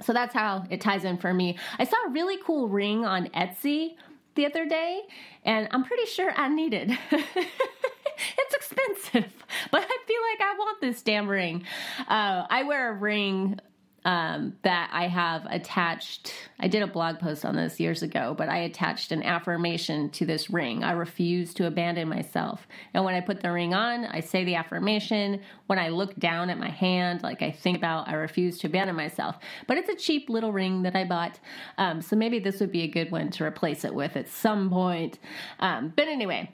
So 0.01 0.11
that's 0.11 0.33
how 0.33 0.65
it 0.69 0.81
ties 0.81 1.05
in 1.05 1.17
for 1.17 1.33
me. 1.33 1.57
I 1.79 1.85
saw 1.85 1.95
a 2.07 2.09
really 2.09 2.37
cool 2.43 2.67
ring 2.67 3.05
on 3.05 3.27
Etsy 3.27 3.95
the 4.35 4.45
other 4.45 4.65
day, 4.65 5.01
and 5.45 5.67
I'm 5.71 5.83
pretty 5.83 6.05
sure 6.07 6.33
I 6.35 6.49
need 6.49 6.73
it. 6.73 6.89
it's 7.11 8.53
expensive, 8.53 9.31
but 9.71 9.81
I 9.81 9.97
feel 10.07 10.21
like 10.31 10.41
I 10.41 10.55
want 10.57 10.81
this 10.81 11.01
damn 11.01 11.27
ring. 11.27 11.63
Uh, 11.99 12.45
I 12.49 12.63
wear 12.63 12.89
a 12.89 12.93
ring 12.93 13.59
um, 14.05 14.55
that 14.63 14.89
I 14.91 15.07
have 15.07 15.45
attached. 15.49 16.33
I 16.59 16.67
did 16.67 16.81
a 16.81 16.87
blog 16.87 17.19
post 17.19 17.45
on 17.45 17.55
this 17.55 17.79
years 17.79 18.03
ago, 18.03 18.35
but 18.37 18.49
I 18.49 18.59
attached 18.59 19.11
an 19.11 19.23
affirmation 19.23 20.09
to 20.11 20.25
this 20.25 20.49
ring. 20.49 20.83
I 20.83 20.91
refuse 20.91 21.53
to 21.55 21.67
abandon 21.67 22.09
myself. 22.09 22.67
And 22.93 23.05
when 23.05 23.15
I 23.15 23.21
put 23.21 23.41
the 23.41 23.51
ring 23.51 23.73
on, 23.73 24.05
I 24.05 24.19
say 24.19 24.43
the 24.43 24.55
affirmation. 24.55 25.41
When 25.67 25.79
I 25.79 25.89
look 25.89 26.15
down 26.17 26.49
at 26.49 26.57
my 26.57 26.69
hand, 26.69 27.23
like 27.23 27.41
I 27.41 27.51
think 27.51 27.77
about, 27.77 28.07
I 28.07 28.13
refuse 28.13 28.57
to 28.59 28.67
abandon 28.67 28.95
myself. 28.95 29.37
But 29.67 29.77
it's 29.77 29.89
a 29.89 29.95
cheap 29.95 30.29
little 30.29 30.51
ring 30.51 30.83
that 30.83 30.95
I 30.95 31.05
bought. 31.05 31.39
Um, 31.77 32.01
so 32.01 32.15
maybe 32.15 32.39
this 32.39 32.59
would 32.59 32.71
be 32.71 32.83
a 32.83 32.87
good 32.87 33.11
one 33.11 33.31
to 33.31 33.45
replace 33.45 33.85
it 33.85 33.93
with 33.93 34.15
at 34.17 34.27
some 34.27 34.69
point. 34.69 35.19
Um, 35.59 35.93
but 35.95 36.07
anyway, 36.07 36.51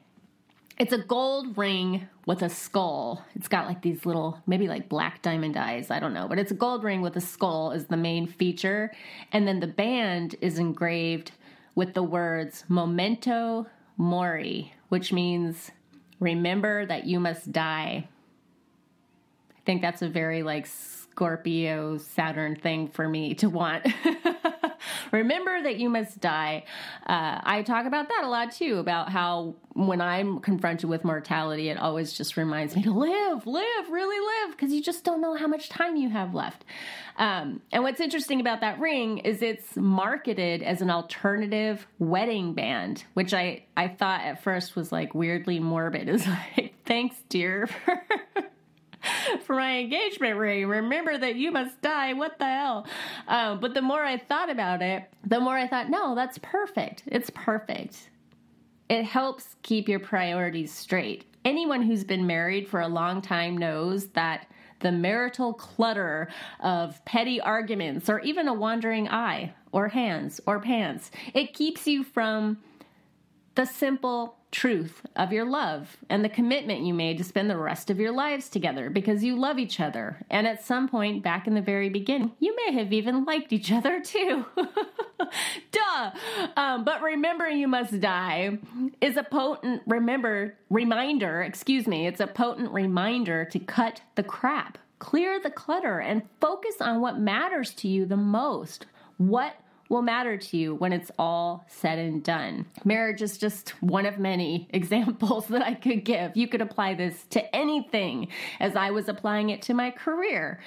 it's 0.79 0.93
a 0.93 0.97
gold 0.97 1.57
ring 1.57 2.07
with 2.25 2.41
a 2.41 2.49
skull. 2.49 3.25
It's 3.35 3.49
got 3.49 3.67
like 3.67 3.81
these 3.81 4.05
little, 4.05 4.41
maybe 4.47 4.69
like 4.69 4.87
black 4.87 5.21
diamond 5.21 5.57
eyes. 5.57 5.91
I 5.91 5.99
don't 5.99 6.13
know, 6.13 6.27
but 6.29 6.39
it's 6.39 6.51
a 6.51 6.55
gold 6.55 6.85
ring 6.85 7.01
with 7.01 7.17
a 7.17 7.21
skull 7.21 7.71
is 7.71 7.87
the 7.87 7.97
main 7.97 8.25
feature. 8.25 8.93
And 9.33 9.45
then 9.45 9.59
the 9.59 9.67
band 9.67 10.35
is 10.39 10.57
engraved 10.57 11.33
with 11.75 11.93
the 11.93 12.03
words 12.03 12.63
Memento 12.69 13.67
Mori, 13.97 14.73
which 14.87 15.11
means 15.11 15.69
remember 16.21 16.85
that 16.85 17.05
you 17.05 17.19
must 17.19 17.51
die. 17.51 18.07
I 19.51 19.61
think 19.65 19.81
that's 19.81 20.01
a 20.01 20.07
very 20.07 20.43
like 20.43 20.65
Scorpio 20.65 21.97
Saturn 21.97 22.55
thing 22.55 22.87
for 22.87 23.09
me 23.09 23.33
to 23.35 23.49
want. 23.49 23.85
Remember 25.11 25.61
that 25.61 25.77
you 25.77 25.89
must 25.89 26.19
die. 26.19 26.63
Uh, 27.05 27.39
I 27.43 27.63
talk 27.63 27.85
about 27.85 28.09
that 28.09 28.23
a 28.23 28.27
lot 28.27 28.51
too, 28.51 28.77
about 28.77 29.09
how 29.09 29.55
when 29.73 30.01
I'm 30.01 30.39
confronted 30.39 30.89
with 30.89 31.03
mortality, 31.03 31.69
it 31.69 31.77
always 31.77 32.13
just 32.13 32.37
reminds 32.37 32.75
me 32.75 32.83
to 32.83 32.91
live, 32.91 33.47
live, 33.47 33.89
really 33.89 34.19
live, 34.19 34.55
because 34.55 34.73
you 34.73 34.81
just 34.81 35.03
don't 35.03 35.21
know 35.21 35.35
how 35.35 35.47
much 35.47 35.69
time 35.69 35.95
you 35.95 36.09
have 36.09 36.33
left. 36.33 36.65
Um, 37.17 37.61
and 37.71 37.83
what's 37.83 37.99
interesting 37.99 38.39
about 38.39 38.61
that 38.61 38.79
ring 38.79 39.19
is 39.19 39.41
it's 39.41 39.75
marketed 39.75 40.63
as 40.63 40.81
an 40.81 40.89
alternative 40.89 41.87
wedding 41.99 42.53
band, 42.53 43.03
which 43.13 43.33
I, 43.33 43.63
I 43.75 43.87
thought 43.87 44.21
at 44.21 44.43
first 44.43 44.75
was 44.75 44.91
like 44.91 45.13
weirdly 45.13 45.59
morbid. 45.59 46.09
Is 46.19 46.27
like, 46.27 46.73
thanks, 46.85 47.15
dear, 47.29 47.67
for 47.67 48.01
for 49.45 49.55
my 49.55 49.79
engagement 49.79 50.37
ring. 50.37 50.67
Remember 50.67 51.17
that 51.17 51.35
you 51.35 51.51
must 51.51 51.81
die. 51.81 52.13
What 52.13 52.39
the 52.39 52.45
hell? 52.45 52.87
Um, 53.27 53.59
but 53.59 53.73
the 53.73 53.81
more 53.81 54.03
I 54.03 54.17
thought 54.17 54.49
about 54.49 54.81
it, 54.81 55.03
the 55.25 55.39
more 55.39 55.57
I 55.57 55.67
thought, 55.67 55.89
no, 55.89 56.15
that's 56.15 56.37
perfect. 56.39 57.03
It's 57.07 57.29
perfect. 57.29 58.09
It 58.89 59.03
helps 59.03 59.55
keep 59.61 59.87
your 59.87 59.99
priorities 59.99 60.71
straight. 60.71 61.25
Anyone 61.45 61.83
who's 61.83 62.03
been 62.03 62.27
married 62.27 62.67
for 62.67 62.81
a 62.81 62.87
long 62.87 63.21
time 63.21 63.57
knows 63.57 64.07
that 64.09 64.47
the 64.79 64.91
marital 64.91 65.53
clutter 65.53 66.29
of 66.59 67.03
petty 67.05 67.39
arguments 67.39 68.09
or 68.09 68.19
even 68.21 68.47
a 68.47 68.53
wandering 68.53 69.07
eye 69.09 69.53
or 69.71 69.89
hands 69.89 70.39
or 70.45 70.59
pants, 70.59 71.11
it 71.33 71.53
keeps 71.53 71.85
you 71.85 72.03
from 72.03 72.57
the 73.59 73.65
simple 73.65 74.37
truth 74.53 75.01
of 75.17 75.33
your 75.33 75.43
love 75.43 75.97
and 76.09 76.23
the 76.23 76.29
commitment 76.29 76.85
you 76.85 76.93
made 76.93 77.17
to 77.17 77.25
spend 77.25 77.49
the 77.49 77.57
rest 77.57 77.89
of 77.89 77.99
your 77.99 78.13
lives 78.13 78.47
together 78.47 78.89
because 78.89 79.21
you 79.21 79.35
love 79.35 79.59
each 79.59 79.81
other. 79.81 80.25
And 80.29 80.47
at 80.47 80.63
some 80.63 80.87
point 80.87 81.23
back 81.23 81.45
in 81.45 81.55
the 81.55 81.61
very 81.61 81.89
beginning, 81.89 82.31
you 82.39 82.55
may 82.55 82.71
have 82.71 82.93
even 82.93 83.25
liked 83.25 83.51
each 83.51 83.69
other 83.69 83.99
too. 83.99 84.45
Duh. 85.73 86.11
Um, 86.55 86.85
but 86.85 87.01
remembering 87.01 87.57
you 87.57 87.67
must 87.67 87.99
die 87.99 88.59
is 89.01 89.17
a 89.17 89.23
potent 89.23 89.81
remember 89.85 90.55
reminder, 90.69 91.41
excuse 91.41 91.85
me, 91.85 92.07
it's 92.07 92.21
a 92.21 92.27
potent 92.27 92.71
reminder 92.71 93.43
to 93.43 93.59
cut 93.59 93.99
the 94.15 94.23
crap, 94.23 94.77
clear 94.99 95.37
the 95.37 95.51
clutter, 95.51 95.99
and 95.99 96.21
focus 96.39 96.75
on 96.79 97.01
what 97.01 97.19
matters 97.19 97.73
to 97.73 97.89
you 97.89 98.05
the 98.05 98.15
most. 98.15 98.85
What 99.17 99.57
will 99.89 100.03
matter 100.03 100.37
to 100.37 100.57
you 100.57 100.75
when 100.75 100.93
it's 100.93 101.11
all 101.17 101.65
said 101.67 101.97
and 101.97 102.23
done. 102.23 102.67
Marriage 102.85 103.21
is 103.21 103.37
just 103.37 103.71
one 103.81 104.05
of 104.05 104.19
many 104.19 104.69
examples 104.73 105.47
that 105.47 105.63
I 105.63 105.73
could 105.73 106.05
give. 106.05 106.37
You 106.37 106.47
could 106.47 106.61
apply 106.61 106.93
this 106.93 107.25
to 107.31 107.55
anything 107.55 108.27
as 108.59 108.75
I 108.75 108.91
was 108.91 109.09
applying 109.09 109.49
it 109.49 109.63
to 109.63 109.73
my 109.73 109.91
career. 109.91 110.61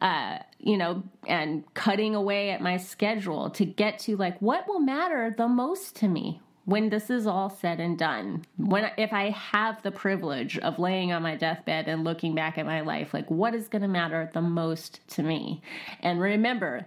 Uh, 0.00 0.38
you 0.60 0.76
know, 0.76 1.02
and 1.26 1.64
cutting 1.74 2.14
away 2.14 2.50
at 2.50 2.60
my 2.60 2.76
schedule 2.76 3.50
to 3.50 3.64
get 3.64 3.98
to 3.98 4.16
like 4.16 4.40
what 4.40 4.68
will 4.68 4.78
matter 4.78 5.34
the 5.36 5.48
most 5.48 5.96
to 5.96 6.06
me 6.06 6.40
when 6.66 6.90
this 6.90 7.08
is 7.08 7.26
all 7.26 7.48
said 7.48 7.80
and 7.80 7.98
done 7.98 8.44
when 8.58 8.90
if 8.98 9.12
i 9.12 9.30
have 9.30 9.82
the 9.82 9.90
privilege 9.90 10.58
of 10.58 10.78
laying 10.78 11.12
on 11.12 11.22
my 11.22 11.34
deathbed 11.34 11.88
and 11.88 12.04
looking 12.04 12.34
back 12.34 12.58
at 12.58 12.66
my 12.66 12.82
life 12.82 13.14
like 13.14 13.28
what 13.30 13.54
is 13.54 13.68
going 13.68 13.80
to 13.80 13.88
matter 13.88 14.30
the 14.34 14.42
most 14.42 15.00
to 15.08 15.22
me 15.22 15.62
and 16.00 16.20
remember 16.20 16.84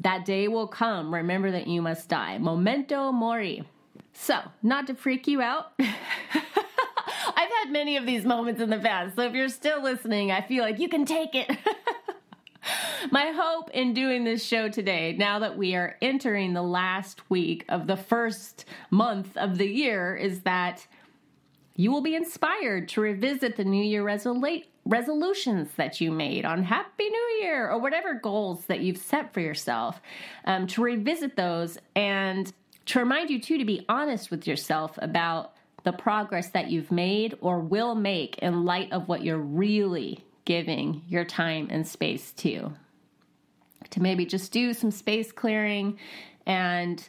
that 0.00 0.24
day 0.24 0.48
will 0.48 0.66
come. 0.66 1.14
Remember 1.14 1.50
that 1.50 1.66
you 1.66 1.82
must 1.82 2.08
die. 2.08 2.38
Memento 2.38 3.12
mori. 3.12 3.64
So, 4.12 4.40
not 4.62 4.86
to 4.86 4.94
freak 4.94 5.26
you 5.26 5.42
out. 5.42 5.72
I've 5.78 7.50
had 7.64 7.70
many 7.70 7.96
of 7.96 8.06
these 8.06 8.24
moments 8.24 8.60
in 8.60 8.70
the 8.70 8.78
past. 8.78 9.16
So, 9.16 9.22
if 9.22 9.34
you're 9.34 9.48
still 9.48 9.82
listening, 9.82 10.30
I 10.30 10.40
feel 10.40 10.62
like 10.64 10.78
you 10.78 10.88
can 10.88 11.04
take 11.04 11.34
it. 11.34 11.50
My 13.10 13.30
hope 13.30 13.70
in 13.70 13.94
doing 13.94 14.24
this 14.24 14.44
show 14.44 14.68
today, 14.68 15.14
now 15.16 15.38
that 15.38 15.56
we 15.56 15.74
are 15.74 15.96
entering 16.02 16.52
the 16.52 16.62
last 16.62 17.30
week 17.30 17.64
of 17.68 17.86
the 17.86 17.96
first 17.96 18.64
month 18.90 19.36
of 19.36 19.58
the 19.58 19.68
year, 19.68 20.16
is 20.16 20.40
that 20.40 20.86
you 21.76 21.92
will 21.92 22.00
be 22.00 22.14
inspired 22.14 22.88
to 22.88 23.00
revisit 23.00 23.56
the 23.56 23.64
New 23.64 23.84
Year 23.84 24.02
resolu- 24.02 24.64
resolutions 24.86 25.72
that 25.76 26.00
you 26.00 26.10
made 26.10 26.44
on 26.44 26.62
Happy 26.62 27.08
New 27.08 27.38
Year 27.42 27.68
or 27.68 27.78
whatever 27.78 28.14
goals 28.14 28.64
that 28.66 28.80
you've 28.80 28.96
set 28.96 29.34
for 29.34 29.40
yourself, 29.40 30.00
um, 30.44 30.66
to 30.68 30.82
revisit 30.82 31.36
those 31.36 31.76
and 31.94 32.52
to 32.86 33.00
remind 33.00 33.28
you, 33.28 33.40
too, 33.40 33.58
to 33.58 33.64
be 33.64 33.84
honest 33.88 34.30
with 34.30 34.46
yourself 34.46 34.96
about 35.02 35.54
the 35.82 35.92
progress 35.92 36.48
that 36.50 36.70
you've 36.70 36.92
made 36.92 37.36
or 37.40 37.58
will 37.60 37.94
make 37.94 38.38
in 38.38 38.64
light 38.64 38.92
of 38.92 39.08
what 39.08 39.22
you're 39.22 39.38
really 39.38 40.24
giving 40.44 41.02
your 41.08 41.24
time 41.24 41.66
and 41.70 41.86
space 41.86 42.32
to. 42.32 42.72
To 43.90 44.02
maybe 44.02 44.24
just 44.24 44.52
do 44.52 44.72
some 44.72 44.90
space 44.90 45.32
clearing 45.32 45.98
and 46.46 47.06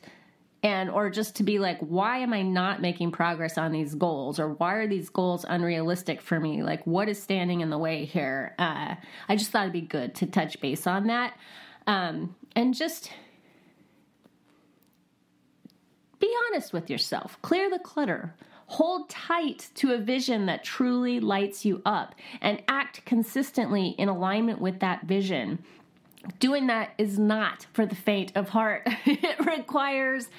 and 0.63 0.89
or 0.89 1.09
just 1.09 1.35
to 1.35 1.43
be 1.43 1.59
like 1.59 1.79
why 1.79 2.17
am 2.17 2.33
i 2.33 2.41
not 2.41 2.81
making 2.81 3.11
progress 3.11 3.57
on 3.57 3.71
these 3.71 3.95
goals? 3.95 4.39
Or 4.39 4.53
why 4.53 4.73
are 4.75 4.87
these 4.87 5.09
goals 5.09 5.45
unrealistic 5.47 6.21
for 6.21 6.39
me? 6.39 6.63
Like 6.63 6.85
what 6.85 7.09
is 7.09 7.21
standing 7.21 7.61
in 7.61 7.69
the 7.69 7.77
way 7.77 8.05
here? 8.05 8.55
Uh, 8.57 8.95
i 9.29 9.35
just 9.35 9.51
thought 9.51 9.63
it'd 9.63 9.73
be 9.73 9.81
good 9.81 10.15
to 10.15 10.25
touch 10.25 10.59
base 10.59 10.87
on 10.87 11.07
that. 11.07 11.37
Um, 11.85 12.35
and 12.55 12.73
just 12.73 13.11
be 16.19 16.33
honest 16.47 16.73
with 16.73 16.89
yourself. 16.89 17.37
Clear 17.41 17.69
the 17.69 17.79
clutter. 17.79 18.35
Hold 18.71 19.09
tight 19.09 19.69
to 19.75 19.93
a 19.93 19.97
vision 19.97 20.47
that 20.47 20.63
truly 20.63 21.21
lights 21.21 21.63
you 21.63 21.81
up 21.85 22.15
and 22.41 22.61
act 22.67 23.05
consistently 23.05 23.95
in 23.97 24.09
alignment 24.09 24.59
with 24.59 24.79
that 24.79 25.05
vision 25.05 25.63
doing 26.39 26.67
that 26.67 26.93
is 26.97 27.17
not 27.17 27.65
for 27.73 27.85
the 27.85 27.95
faint 27.95 28.31
of 28.35 28.49
heart. 28.49 28.83
it 29.05 29.45
requires 29.45 30.29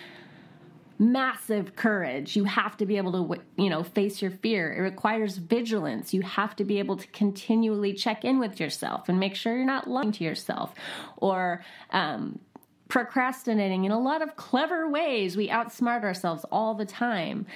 massive 0.98 1.77
courage. 1.77 2.35
You 2.35 2.44
have 2.44 2.77
to 2.79 2.87
be 2.87 2.96
able 2.96 3.12
to, 3.12 3.42
you 3.57 3.70
know, 3.70 3.85
face 3.85 4.20
your 4.20 4.33
fear. 4.33 4.72
It 4.72 4.81
requires 4.81 5.37
vigilance. 5.37 6.12
You 6.12 6.22
have 6.22 6.57
to 6.57 6.64
be 6.64 6.79
able 6.81 6.96
to 6.96 7.07
continually 7.09 7.92
check 7.92 8.24
in 8.24 8.38
with 8.38 8.59
yourself 8.59 9.09
and 9.09 9.20
make 9.20 9.37
sure 9.37 9.57
you're 9.57 9.64
not 9.64 9.88
lying 9.88 10.12
to 10.12 10.24
yourself 10.24 10.74
or 11.16 11.64
um, 11.92 12.40
procrastinating 12.88 13.85
in 13.85 13.92
a 13.92 14.01
lot 14.01 14.22
of 14.22 14.35
clever 14.37 14.88
ways. 14.88 15.37
We 15.37 15.48
outsmart 15.48 16.03
ourselves 16.03 16.44
all 16.51 16.74
the 16.74 16.87
time. 16.87 17.46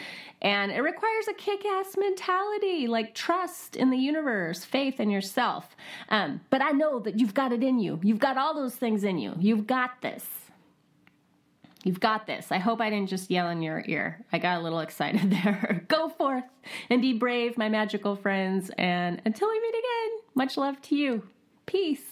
And 0.42 0.70
it 0.72 0.80
requires 0.80 1.28
a 1.28 1.34
kick 1.34 1.64
ass 1.64 1.96
mentality 1.96 2.86
like 2.86 3.14
trust 3.14 3.76
in 3.76 3.90
the 3.90 3.96
universe, 3.96 4.64
faith 4.64 5.00
in 5.00 5.10
yourself. 5.10 5.76
Um, 6.08 6.40
but 6.50 6.62
I 6.62 6.70
know 6.70 6.98
that 7.00 7.18
you've 7.18 7.34
got 7.34 7.52
it 7.52 7.62
in 7.62 7.78
you. 7.78 8.00
You've 8.02 8.18
got 8.18 8.36
all 8.36 8.54
those 8.54 8.74
things 8.74 9.04
in 9.04 9.18
you. 9.18 9.34
You've 9.38 9.66
got 9.66 10.02
this. 10.02 10.26
You've 11.84 12.00
got 12.00 12.26
this. 12.26 12.52
I 12.52 12.58
hope 12.58 12.80
I 12.80 12.90
didn't 12.90 13.08
just 13.08 13.30
yell 13.30 13.48
in 13.48 13.62
your 13.62 13.82
ear. 13.86 14.24
I 14.32 14.38
got 14.38 14.58
a 14.58 14.62
little 14.62 14.80
excited 14.80 15.30
there. 15.42 15.84
Go 15.88 16.08
forth 16.08 16.44
and 16.90 17.00
be 17.00 17.12
brave, 17.12 17.56
my 17.56 17.68
magical 17.68 18.16
friends. 18.16 18.70
And 18.78 19.20
until 19.24 19.48
we 19.48 19.60
meet 19.60 19.74
again, 19.74 20.20
much 20.34 20.56
love 20.56 20.80
to 20.82 20.96
you. 20.96 21.22
Peace. 21.66 22.11